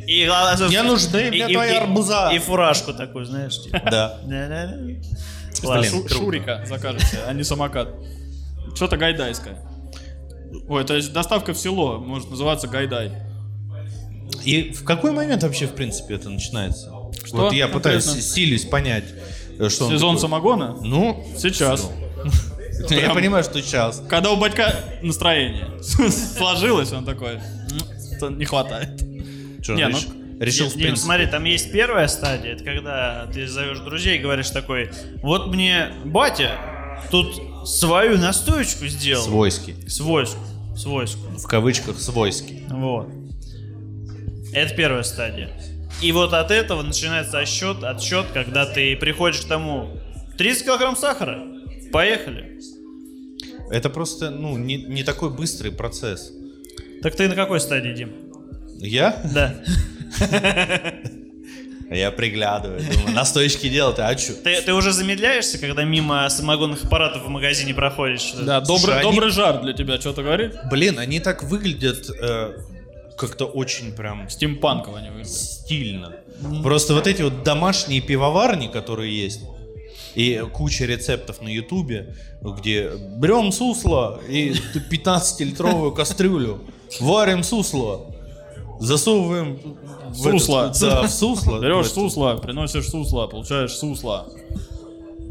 [0.06, 2.30] И главное, Мне нужны мне и- твои и- арбуза.
[2.32, 3.80] И фуражку такую, знаешь, типа.
[3.90, 4.20] Да.
[6.08, 7.88] Шурика закажете, а не самокат.
[8.74, 9.58] Что-то гайдайское.
[10.68, 13.10] Ой, то есть доставка в село может называться гайдай.
[14.44, 16.92] И в какой момент вообще, в принципе, это начинается?
[17.24, 18.30] Что Вот я пытаюсь, конкретно?
[18.30, 19.04] силюсь понять,
[19.58, 20.76] э, что он Сезон самогона?
[20.82, 21.90] Ну, Сейчас.
[22.90, 24.02] я Прям- понимаю, что сейчас.
[24.08, 25.66] Когда у батька настроение
[26.36, 27.40] сложилось, он такой, «М,
[28.16, 29.00] что не хватает.
[29.62, 30.96] Что, Не, ну, реш- решил, Дим, принципе.
[31.06, 34.90] смотри, там есть первая стадия, это когда ты зовешь друзей и говоришь такой,
[35.22, 36.52] вот мне батя
[37.10, 39.24] тут свою настоечку сделал.
[39.24, 39.74] Свойский.
[39.88, 40.38] Свойску.
[40.76, 41.20] Свойску.
[41.38, 42.62] В кавычках свойский.
[42.68, 43.08] Вот.
[44.56, 45.50] Это первая стадия.
[46.00, 49.98] И вот от этого начинается отсчет, отсчет, когда ты приходишь к тому
[50.38, 51.42] 30 килограмм сахара.
[51.92, 52.58] Поехали.
[53.70, 56.32] Это просто, ну, не, не такой быстрый процесс.
[57.02, 58.12] Так ты на какой стадии, Дим?
[58.78, 59.20] Я?
[59.34, 59.56] Да.
[61.90, 64.32] Я приглядываю, думаю, настоечки делать, а чё?
[64.42, 68.32] Ты, ты уже замедляешься, когда мимо самогонных аппаратов в магазине проходишь?
[68.32, 70.54] Да, добрый, Слушай, они- добрый жар для тебя что-то говорит?
[70.70, 72.56] Блин, они так выглядят э,
[73.16, 75.32] как-то очень прям Стимпанково они выглядят.
[75.32, 76.12] стильно.
[76.62, 79.40] Просто вот эти вот домашние пивоварни, которые есть,
[80.14, 84.52] и куча рецептов на ютубе, где берем сусло и
[84.90, 86.60] 15-литровую кастрюлю,
[87.00, 88.06] варим сусло,
[88.80, 89.58] засовываем
[90.10, 90.66] в Сусло.
[90.70, 91.58] этот- да, в сусло.
[91.60, 94.26] Берешь сусло, приносишь сусло, получаешь сусло.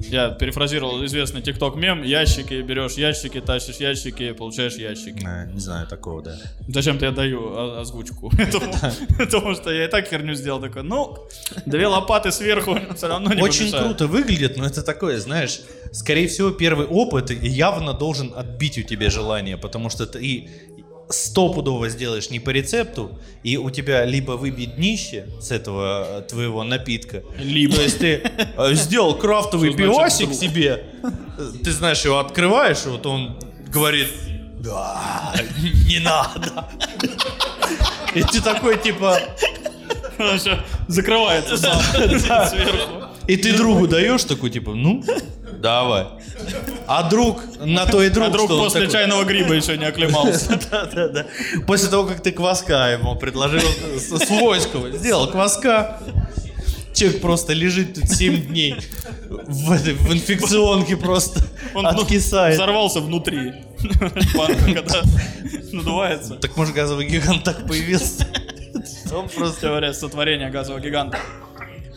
[0.10, 2.04] Я перефразировал известный тикток мем.
[2.04, 5.26] Ящики, берешь ящики, тащишь ящики, получаешь ящики.
[5.26, 6.38] А, Не знаю такого, да.
[6.68, 8.32] Зачем-то я даю озвучку.
[9.18, 10.62] Потому что я и так херню сделал.
[10.62, 11.18] Такой, ну,
[11.66, 16.52] две лопаты сверху все равно не Очень круто выглядит, но это такое, знаешь, скорее всего,
[16.52, 20.50] первый опыт явно должен отбить у тебя желание, потому что ты
[21.10, 26.64] стопудово сделаешь не по рецепту, и у тебя либо выбьет днище с этого э, твоего
[26.64, 27.76] напитка, Либо.
[27.76, 28.24] есть ты
[28.58, 30.86] э, сделал крафтовый пивасик себе,
[31.64, 33.38] ты знаешь, его открываешь, вот он
[33.68, 34.08] говорит,
[34.60, 35.34] да,
[35.88, 36.70] не надо.
[38.16, 39.20] И ты такой, типа,
[40.88, 43.06] закрывается сверху.
[43.28, 45.04] И ты другу даешь такой, типа, ну,
[45.66, 46.06] давай.
[46.88, 50.60] А друг на то и друг, А друг после такой, чайного гриба еще не оклемался.
[50.72, 51.26] Да-да-да.
[51.66, 56.00] После того, как ты кваска ему предложил с- свойского, сделал кваска,
[56.94, 58.76] человек просто лежит тут 7 дней
[59.28, 61.40] в, этой, в инфекционке просто
[61.74, 62.56] Он ну, откисает.
[62.56, 63.54] взорвался внутри.
[64.36, 65.02] Банка, когда
[65.72, 66.36] надувается.
[66.36, 68.28] Так может газовый гигант так появился?
[69.12, 69.62] Он просто...
[69.62, 71.18] Теория сотворения газового гиганта.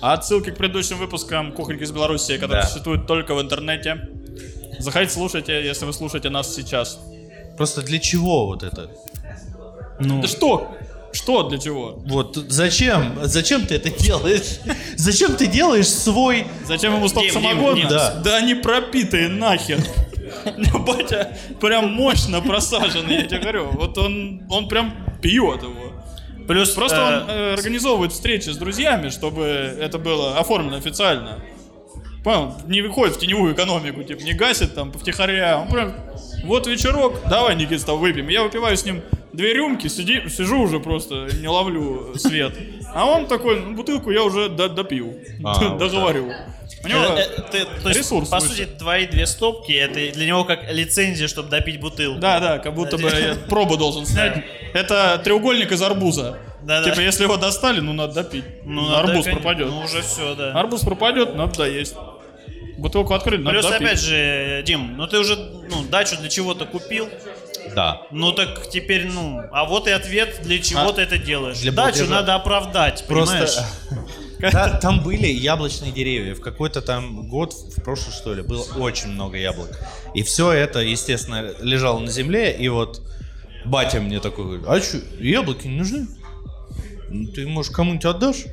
[0.01, 2.67] А отсылки к предыдущим выпускам «Кухоньки из Беларуси», которые Да.
[2.69, 4.09] существуют только в интернете.
[4.79, 7.01] Заходите, слушайте, если вы слушаете нас сейчас.
[7.57, 8.91] Просто для чего вот это?
[10.01, 10.77] Да что?
[11.13, 12.01] Что для чего?
[12.07, 13.19] Вот зачем?
[13.23, 14.61] Зачем ты это делаешь?
[14.97, 16.47] Зачем ты делаешь свой...
[16.67, 17.75] Зачем ему самогона?
[17.75, 18.15] Дим, да.
[18.23, 19.81] да они пропитые нахер.
[20.87, 23.71] Батя прям мощно просаженный, я тебе говорю.
[23.73, 25.78] Вот он, он прям пьет его.
[26.49, 31.41] Плюс Просто э, он э, организовывает встречи с друзьями, чтобы это было оформлено официально.
[32.25, 32.55] Понял?
[32.67, 35.61] Не выходит в теневую экономику, типа не гасит там втихаря.
[35.61, 35.95] Он прям,
[36.45, 38.29] вот вечерок, давай, Никит, с тобой выпьем.
[38.29, 42.55] Я выпиваю с ним две рюмки, сиди, сижу уже просто, не ловлю свет.
[42.95, 46.33] А он такой, ну, бутылку я уже до- допил, А, договорю.
[46.85, 48.49] У него э, э, ты- то есть, ресурс по выше.
[48.55, 52.21] сути, твои две стопки это для него как лицензия, чтобы допить бутылку.
[52.21, 54.45] Да, да, как будто бы я пробу должен снять.
[54.75, 56.39] Это треугольник из арбуза.
[56.63, 56.91] Да-да.
[56.91, 58.45] Типа, если его достали, ну надо допить.
[58.65, 59.69] Ну, арбуз надо, пропадет.
[59.69, 60.53] Ну, уже все, да.
[60.53, 61.95] Арбуз пропадет, надо доесть.
[62.77, 63.87] Бутылку открыли, надо Плюс, допить.
[63.87, 67.09] опять же, Дим, ну ты уже ну, дачу для чего-то купил,
[67.75, 68.03] Да.
[68.13, 71.59] ну так теперь, ну, а вот и ответ, для чего А, ты это делаешь.
[71.59, 72.15] для Дачу платежа.
[72.15, 73.57] надо оправдать, понимаешь?
[74.81, 76.35] Там были яблочные деревья.
[76.35, 79.71] В какой-то там год, в прошлый что ли, было очень много яблок.
[80.15, 82.57] И все это, естественно, лежало на земле.
[82.57, 83.03] И вот
[83.65, 86.07] батя мне такой говорит, а что, яблоки не нужны?
[87.11, 88.45] Ну, Ты, может, кому-нибудь отдашь?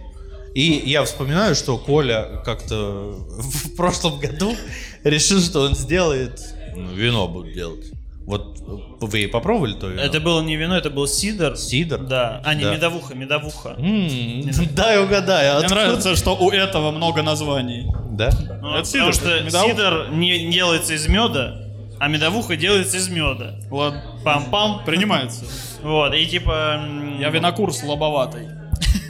[0.54, 4.56] И я вспоминаю, что Коля как-то в прошлом году
[5.04, 6.42] решил, что он сделает,
[6.76, 7.92] ну, вино будет делать.
[8.26, 8.58] Вот
[9.02, 10.02] вы попробовали то вино?
[10.02, 11.56] Это было не вино, это был сидр.
[11.56, 12.00] Сидр?
[12.00, 12.42] Да.
[12.44, 12.74] А, не, Да.
[12.74, 13.76] медовуха, медовуха.
[13.78, 14.42] М,
[14.76, 15.58] Дай угадаю.
[15.58, 15.76] Мне откуда?
[15.82, 17.86] нравится, что у этого много названий.
[18.12, 18.32] Да?
[18.62, 19.70] Ну, Это потому сидр, что медовуха.
[19.72, 21.62] сидр не делается из меда,
[22.00, 23.60] а медовуха делается из меда.
[23.70, 24.84] Ладно, Пам-пам.
[24.86, 25.46] принимается.
[25.84, 26.82] Вот, и типа...
[27.20, 28.48] Я винокур слабоватый.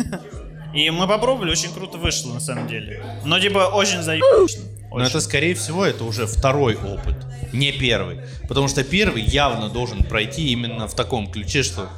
[0.73, 3.01] И мы попробовали, очень круто вышло, на самом деле.
[3.23, 4.63] Но типа очень заебично.
[4.99, 7.15] Но это, скорее всего, это уже второй опыт,
[7.53, 8.19] не первый.
[8.47, 11.89] Потому что первый явно должен пройти именно в таком ключе, что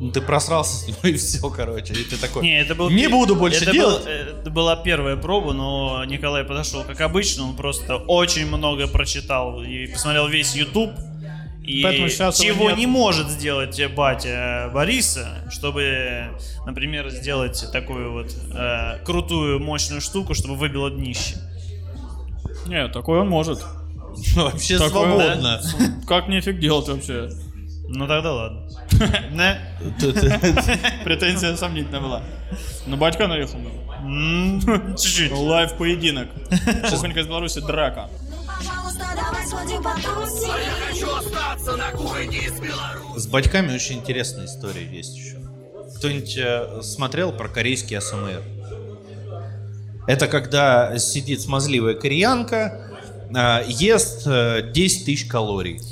[0.00, 1.92] ну, ты просрался с него и все, короче.
[1.92, 4.04] И ты такой, Не, это был не буду больше это делать.
[4.04, 9.62] был- это была первая проба, но Николай подошел как обычно, он просто очень много прочитал
[9.62, 10.92] и посмотрел весь YouTube.
[11.62, 16.30] И Поэтому сейчас его чего не может сделать батя Бориса, чтобы,
[16.64, 21.36] например, сделать такую вот э, крутую, мощную штуку, чтобы выбило днище.
[22.68, 23.64] Не, такой он может.
[24.36, 25.60] Вообще свободно.
[26.06, 27.30] Как нефиг делать вообще?
[27.88, 28.68] Ну тогда ладно.
[29.32, 29.58] Да?
[31.04, 32.22] Претензия сомнительная была.
[32.86, 33.58] На батька наехал.
[34.96, 35.32] Чуть-чуть.
[35.32, 36.28] Лайв поединок.
[36.90, 38.10] Кухонька из Беларуси драка.
[38.46, 40.50] Пожалуйста, давай сходим потусим.
[40.88, 45.38] Хочу остаться на кухне из Беларуси С батьками очень интересная история есть еще.
[45.98, 48.42] Кто-нибудь э, смотрел про корейский АСМР?
[50.08, 52.80] Это когда сидит смазливая кореянка,
[53.28, 55.82] э, ест э, 10 тысяч калорий.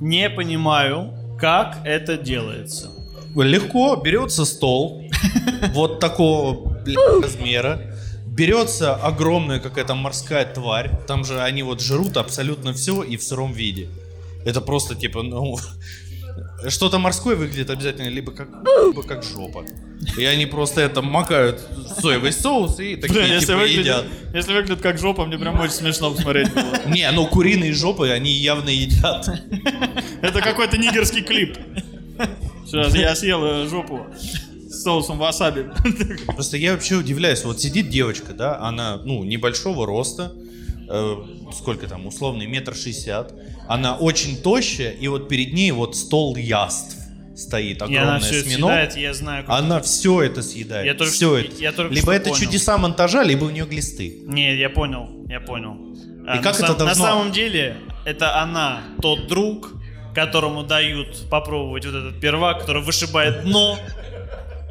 [0.00, 2.90] Не понимаю, как это делается.
[3.36, 5.04] Легко берется стол
[5.74, 6.82] вот такого
[7.22, 7.82] размера.
[8.26, 10.92] Берется огромная какая-то морская тварь.
[11.06, 13.88] Там же они вот жрут абсолютно все и в сыром виде.
[14.46, 15.58] Это просто типа, ну...
[16.68, 18.48] Что-то морское выглядит обязательно либо как,
[18.86, 19.64] либо как жопа.
[20.16, 24.06] И они просто это макают в соевый соус и такие если типа выглядит, едят.
[24.32, 26.80] если выглядит как жопа, мне прям очень смешно посмотреть было.
[26.86, 29.28] Не, ну куриные жопы они явно едят.
[30.22, 31.56] Это какой-то нигерский клип.
[32.66, 34.06] Сейчас я съел э, жопу
[34.70, 35.66] с соусом васаби.
[36.26, 40.32] Просто я вообще удивляюсь, вот сидит девочка, да, она, ну, небольшого роста,
[40.90, 41.16] э,
[41.56, 43.32] сколько там, условный метр шестьдесят.
[43.68, 46.96] Она очень тощая, и вот перед ней вот стол яств
[47.36, 49.58] стоит, И огромный она все это съедает, и я знаю, как...
[49.58, 50.84] Она все это съедает.
[50.86, 51.62] Я только все это.
[51.62, 52.36] я только либо это понял.
[52.36, 54.18] чудеса монтажа, либо у нее глисты.
[54.24, 55.76] Не, я понял, я понял.
[56.26, 59.72] А, И как на, это сам- должно- на самом деле, это она, тот друг,
[60.14, 63.78] которому дают попробовать вот этот первак, который вышибает дно,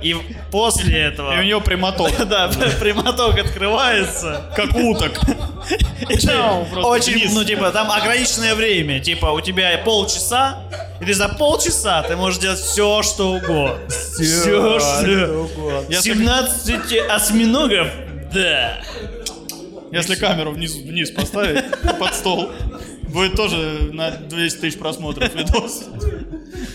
[0.01, 0.15] и
[0.51, 1.35] после этого...
[1.35, 4.41] И у нее прямоток, Да, прямоток открывается.
[4.55, 5.19] как уток.
[6.09, 8.99] Очень, ну, типа, там ограниченное время.
[8.99, 10.63] Типа, у тебя полчаса,
[11.01, 13.77] и ты за полчаса ты можешь делать все, что угодно.
[13.89, 16.01] Все, что угодно.
[16.01, 17.87] 17 осьминогов?
[18.33, 18.79] Да.
[19.91, 21.63] Если камеру вниз, вниз поставить
[21.99, 22.51] под стол,
[23.11, 25.85] будет тоже на 200 тысяч просмотров видос.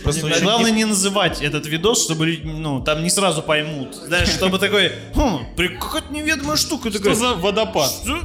[0.03, 3.95] Просто очень- Главное не называть этот видос, чтобы ну, там не сразу поймут.
[3.95, 6.91] Знаешь, чтобы такой, хм, какая-то неведомая штука.
[6.91, 7.91] Что Такой, за водопад?
[7.91, 8.19] «Что?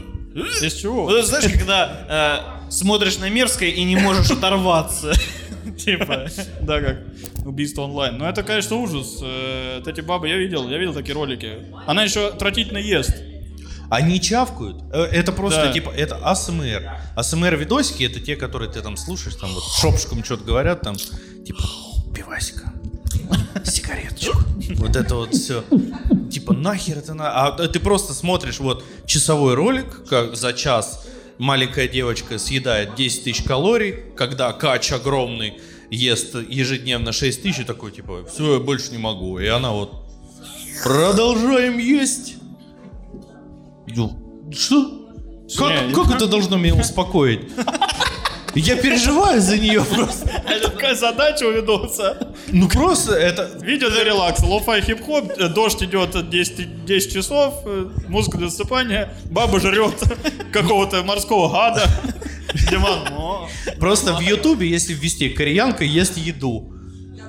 [0.66, 1.04] Из чего?
[1.04, 5.12] Вот знаешь, когда э, смотришь на мерзкое и не можешь оторваться.
[5.78, 6.28] Типа.
[6.62, 6.98] Да, как
[7.46, 8.18] убийство онлайн.
[8.18, 9.20] Ну это, конечно, ужас.
[9.22, 11.54] Э, эти бабы, я видел, я видел такие ролики.
[11.88, 13.12] Она еще отвратительно ест.
[13.90, 14.78] Они чавкают.
[14.94, 15.74] Э, Это просто Да.
[15.74, 16.84] типа, это АСМР.
[17.16, 21.64] АСМР видосики это те, которые ты там слушаешь, там вот шопшком что-то говорят, там типа
[22.16, 22.72] пивасика,
[23.64, 24.38] сигареточку.
[24.76, 25.64] Вот это вот все.
[26.32, 27.48] Типа нахер это на...
[27.48, 31.08] А ты просто смотришь вот часовой ролик, как за час
[31.40, 35.60] маленькая девочка съедает 10 тысяч калорий, когда кач огромный
[35.90, 39.40] ест ежедневно 6 тысяч, и такой типа, все, я больше не могу.
[39.40, 40.06] И она вот,
[40.84, 42.36] продолжаем есть.
[44.52, 45.00] Что?
[45.58, 47.42] Как, Не, как это должно меня успокоить?
[48.56, 50.30] Я переживаю за нее просто.
[50.48, 52.34] Это такая задача у видоса.
[52.48, 53.50] Ну просто это...
[53.62, 59.60] Видео для релакса, лофай хип-хоп, дождь идет 10, 10 часов, э, музыка для засыпания, баба
[59.60, 59.96] жрет
[60.52, 61.88] какого-то морского гада.
[62.72, 63.48] Диман, ну,
[63.80, 66.74] Просто в Ютубе, если ввести кореянка ест еду.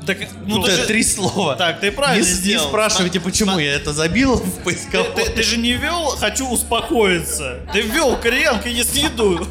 [0.06, 1.56] Так, ну, Ну, ты это же- три слова.
[1.56, 2.68] Так, ты правильно не, не сделал.
[2.68, 5.14] спрашивайте, почему я это забил в Ты, поисковик.
[5.14, 7.60] ты- ты же не ввел «хочу успокоиться».
[7.72, 9.46] Ты ввел «кореянка ест еду»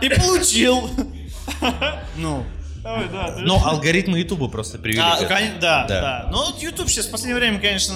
[0.00, 0.90] и получил.
[2.16, 2.44] Ну,
[2.82, 5.00] давай, да, ты- Но алгоритмы Ютуба просто привели.
[5.00, 5.60] а, к этому.
[5.60, 6.00] да, Да.
[6.00, 6.28] да.
[6.32, 7.94] Но вот YouTube сейчас в последнее время, конечно,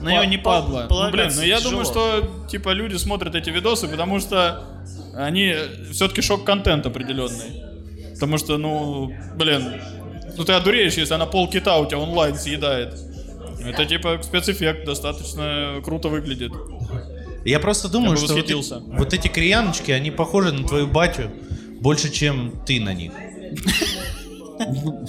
[0.00, 0.82] на него не падла.
[0.88, 1.04] падла.
[1.06, 4.64] Ну, блин, ну я думаю, что типа люди смотрят эти видосы, потому что
[5.14, 5.54] они
[5.92, 7.64] все-таки шок-контент определенный.
[8.14, 9.80] Потому что, ну, блин,
[10.38, 12.94] ну ты одуреешь, если она пол кита у тебя онлайн съедает.
[13.64, 16.52] Это типа спецэффект достаточно круто выглядит.
[17.44, 21.30] Я просто думаю, Я что вот, вот эти кореяночки, они похожи на твою батю
[21.80, 23.12] больше, чем ты на них.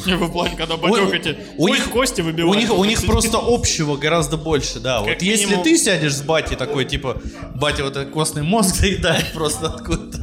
[0.06, 2.58] Не в плане, когда батек эти у них- кости У выбивают.
[2.58, 5.02] них, у них просто общего гораздо больше, да.
[5.02, 7.22] вот если ты сядешь с батей такой, типа,
[7.56, 10.20] батя вот этот костный мозг заедает просто откуда-то,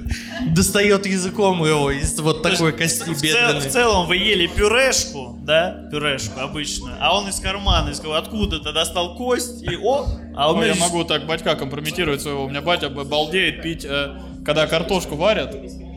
[0.46, 3.70] достает языком его из вот такой кости В, цел- в бедренной.
[3.70, 9.62] целом вы ели пюрешку, да, пюрешку обычную, а он из кармана, из откуда-то достал кость
[9.62, 10.06] и о,
[10.36, 12.44] а у Ну, меня я могу так батька компрометировать своего.
[12.44, 15.54] У меня батя балдеет пить, э, когда картошку варят.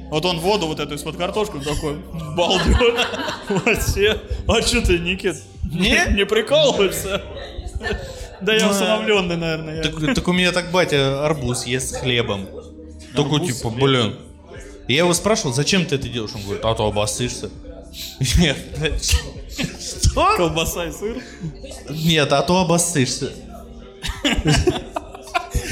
[0.09, 1.97] Вот он воду вот эту из-под картошку такой
[2.35, 2.77] балдет.
[3.49, 4.19] Вообще.
[4.47, 5.35] А что ты, Никит?
[5.71, 6.15] Не?
[6.15, 7.21] Не прикалываешься?
[8.41, 9.83] Да я усыновленный, наверное.
[9.83, 12.47] Так, у меня так батя арбуз ест с хлебом.
[13.13, 14.15] С типа, блин.
[14.89, 16.31] И Я его спрашивал, зачем ты это делаешь?
[16.33, 17.51] Он говорит, а то обоссышься.
[18.39, 18.57] Нет,
[19.79, 20.35] Что?
[20.35, 21.21] Колбаса и сыр.
[21.91, 23.31] Нет, а то обоссышься.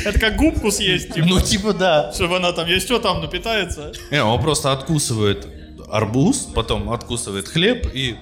[0.05, 1.25] Это как губку съесть, типа.
[1.27, 2.13] Ну, типа, да.
[2.13, 3.91] Чтобы она там, есть что там, напитается.
[4.11, 5.47] Не, он просто откусывает
[5.89, 8.17] арбуз, потом откусывает хлеб и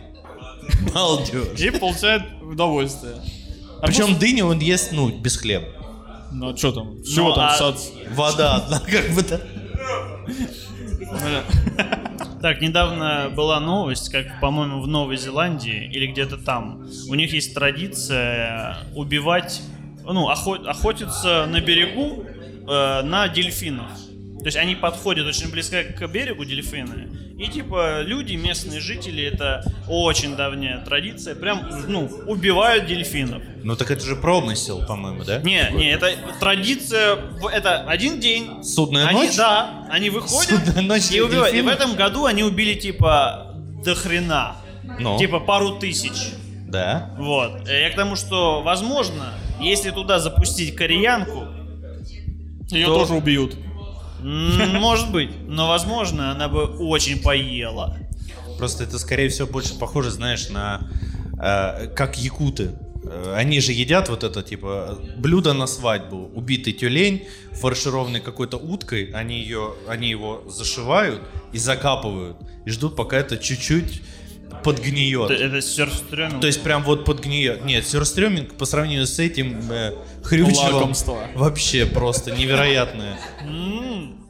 [0.93, 1.59] балдеж.
[1.59, 3.15] И получает удовольствие.
[3.81, 5.67] А Причем дыню он ест, ну, без хлеба.
[6.31, 7.03] Ну, а что там?
[7.03, 7.79] С чего Ну, там а- сад?
[8.11, 9.41] Вода одна, как бы, да.
[12.41, 16.85] Так, недавно была новость, как, по-моему, в Новой Зеландии или где-то там.
[17.09, 19.63] У них есть традиция убивать,
[20.03, 22.23] ну, охо- охотиться на берегу
[22.67, 23.91] э, на дельфинов.
[24.39, 29.63] То есть они подходят очень близко к берегу, дельфины, и типа люди, местные жители, это
[29.89, 33.41] очень давняя традиция, прям, ну, убивают дельфинов.
[33.63, 35.39] Ну, так это же промысел, по-моему, да?
[35.39, 37.17] Не, не, это традиция,
[37.51, 38.63] это один день.
[38.63, 39.35] Судная Они- ночь?
[39.35, 41.53] Да, они выходят Судная ночь и убивают.
[41.53, 41.73] И в дельфинов?
[41.75, 44.55] этом году они убили типа до хрена.
[44.99, 46.31] Ну, Типа пару тысяч.
[46.67, 47.09] да.
[47.17, 47.67] Вот.
[47.67, 51.47] Э, Я к тому, что, возможно, если туда запустить кореянку,
[52.69, 53.55] Ее То- тоже убьют.
[54.25, 57.97] Может быть, но, возможно, она бы очень поела.
[58.57, 60.87] Просто это, скорее всего, больше похоже, знаешь, на...
[61.41, 62.71] э, как якуты
[63.05, 66.31] Э, Они же едят вот это, типа, блюдо на свадьбу.
[66.33, 69.11] Убитый тюлень, фаршированный какой-то уткой.
[69.13, 71.21] Они, ее, они его зашивают
[71.53, 72.37] и закапывают.
[72.65, 74.01] И ждут, пока это чуть-чуть
[74.63, 75.29] подгниет.
[75.29, 76.39] Это, это.
[76.39, 77.65] То есть прям вот подгниет.
[77.65, 81.19] Нет, сюрстреминг по сравнению с этим э, хрючевым Лакомство.
[81.35, 83.19] вообще просто невероятное.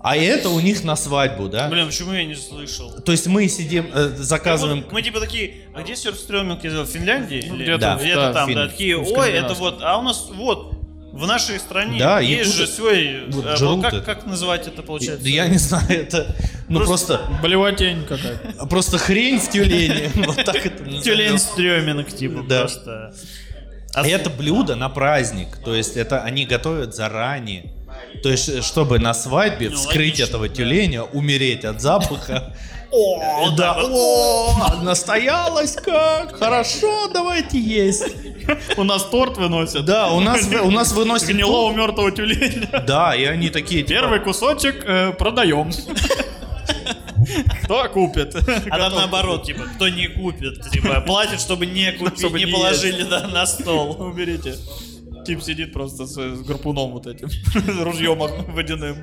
[0.08, 1.68] А это у них на свадьбу, да?
[1.68, 2.92] Блин, почему я не слышал?
[2.92, 4.86] То есть мы сидим, э, заказываем...
[4.88, 6.64] Мы, мы типа такие, а где сюрстрёминг?
[6.64, 7.40] Я В Финляндии?
[7.40, 7.96] Или- где-то, Да.
[7.96, 10.74] где-то да, там, Фин- да, такие, ой, это вот, а у нас вот,
[11.12, 14.84] в нашей стране Да, есть якуты- же свой, вот э, жрут как, как называть это
[14.84, 15.24] получается?
[15.24, 16.36] Да я не знаю, это...
[16.70, 17.22] Ну просто...
[17.42, 18.68] Болевотень какая-то.
[18.68, 20.12] Просто хрень в тюлене.
[20.16, 20.84] Вот так это.
[21.02, 22.60] Тюлень стрёминг, типа, Да.
[22.62, 23.16] просто.
[23.96, 25.58] А это блюдо на праздник.
[25.66, 27.72] То есть это они готовят заранее.
[28.24, 30.56] То есть, э, чтобы на свадьбе Ну, вскрыть логично, этого да.
[30.56, 32.54] тюленя, умереть от запаха.
[32.92, 38.06] О, да, о, настоялась как, хорошо, давайте есть.
[38.78, 39.84] У нас торт выносят.
[39.84, 41.30] Да, у нас, у нас выносят...
[41.30, 42.84] Гнилого мертвого тюленя.
[42.88, 45.72] Да, и они такие, типа, Первый кусочек э, продаем.
[47.64, 48.36] Кто купит?
[48.70, 53.46] А там наоборот, типа, кто не купит, типа, платит, чтобы не купить, не положили на
[53.46, 53.98] стол.
[54.00, 54.56] Уберите.
[55.26, 58.18] Тип сидит просто с, с гарпуном вот этим, с ружьем
[58.54, 58.98] водяным.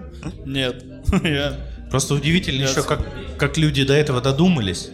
[0.47, 0.85] Нет.
[1.25, 1.55] Я...
[1.91, 3.07] Просто удивительно еще, как,
[3.39, 4.91] как люди до этого додумались.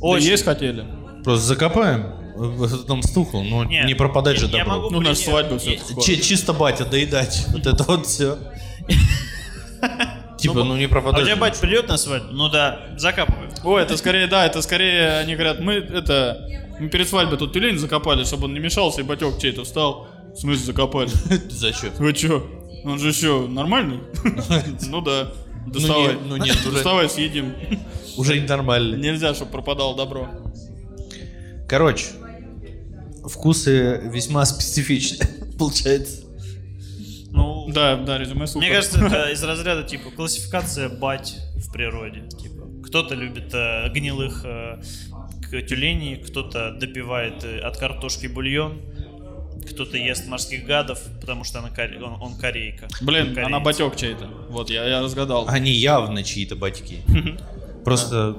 [0.00, 0.84] Да есть хотели.
[1.22, 4.76] Просто закопаем в этом стуху, но Не, не пропадать же я- я добро.
[4.80, 7.46] могу Ну, наша свадьба все Чи- чисто батя доедать.
[7.52, 8.36] Вот это вот все.
[10.38, 11.24] Типа, ну не А у пропадать.
[11.24, 12.32] тебя бать придет на свадьбу?
[12.32, 13.48] Ну да, закапывай.
[13.62, 16.46] Ой, это скорее, да, это скорее, они говорят, мы это,
[16.78, 20.08] мы перед свадьбой тут тюлень закопали, чтобы он не мешался, и батек чей-то встал.
[20.34, 21.10] В смысле закопали?
[21.50, 21.92] Зачем?
[21.98, 22.46] Вы чё?
[22.84, 24.00] Он же еще нормальный?
[24.88, 25.32] Ну да.
[25.66, 26.16] Доставай.
[26.26, 27.54] Ну нет, уже- Доставай, съедим.
[28.16, 28.96] Уже ненормально.
[28.96, 30.28] Нельзя, чтобы пропадало добро.
[31.68, 32.06] Короче,
[33.28, 35.26] вкусы весьма специфичны,
[35.58, 36.22] получается.
[37.30, 38.66] Ну, Да, да, резюме супер.
[38.66, 42.28] мне кажется, это из разряда, типа, классификация бать в природе.
[42.28, 44.80] Типа, кто-то любит э, гнилых э,
[45.66, 48.80] тюленей, кто-то допивает э, от картошки бульон,
[49.70, 51.70] кто-то ест морских гадов, потому что она
[52.02, 52.88] он, он корейка.
[53.00, 53.46] Блин, Кореец.
[53.46, 54.26] она батек чей-то.
[54.48, 55.46] Вот, я, я разгадал.
[55.48, 57.00] Они явно чьи-то батьки.
[57.84, 58.36] Просто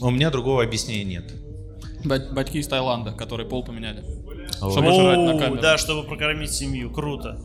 [0.00, 1.32] у меня другого объяснения нет.
[2.04, 4.04] Бать- батьки из Таиланда, которые пол поменяли.
[4.56, 5.62] Чтобы жрать на Оу, камеру.
[5.62, 7.38] да, чтобы прокормить семью, круто.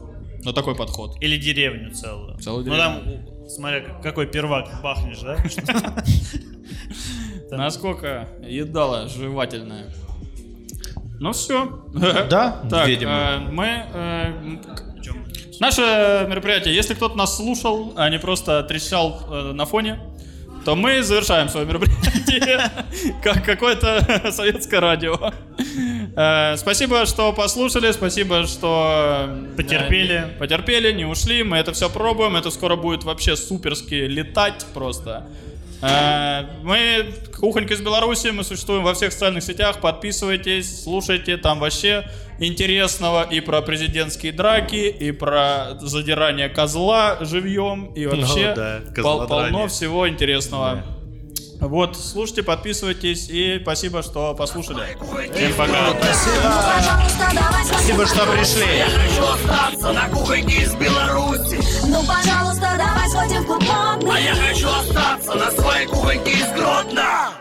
[0.43, 1.15] Ну такой подход.
[1.21, 2.37] Или деревню целую.
[2.39, 3.01] Целую Ну там,
[3.47, 5.37] смотря как- какой первак пахнешь, да?
[7.51, 9.93] Насколько едала жевательная.
[11.23, 11.79] Ну все.
[12.29, 13.11] Да, Так, видимо.
[13.13, 13.85] э, мы...
[13.93, 14.57] э,
[15.61, 20.01] Наше мероприятие, если кто-то нас слушал, а не просто трещал э, на фоне,
[20.65, 22.69] то мы завершаем свое мероприятие,
[23.23, 25.15] как какое-то советское радио.
[26.57, 29.29] Спасибо, что послушали, спасибо, что...
[29.55, 30.25] Потерпели.
[30.39, 35.25] Потерпели, не ушли, мы это все пробуем, это скоро будет вообще суперски летать просто.
[35.83, 42.05] Э, Мы Кухонька из Беларуси, мы существуем во всех социальных сетях, подписывайтесь, слушайте, там вообще
[42.39, 49.27] интересного и про президентские драки, и про задирание козла живьем, и вообще Ну да, пол-
[49.27, 50.83] полно всего интересного.
[51.59, 54.97] Вот, слушайте, подписывайтесь и спасибо, что послушали.
[55.33, 55.89] Всем пока.
[56.01, 57.03] Спасибо.
[57.65, 58.77] Спасибо, что пришли.
[58.77, 61.59] Я хочу остаться на кухне из Беларуси.
[61.87, 67.32] Ну, пожалуйста, давай сходим в клуб А я хочу остаться на своей кухоньке из Гродно.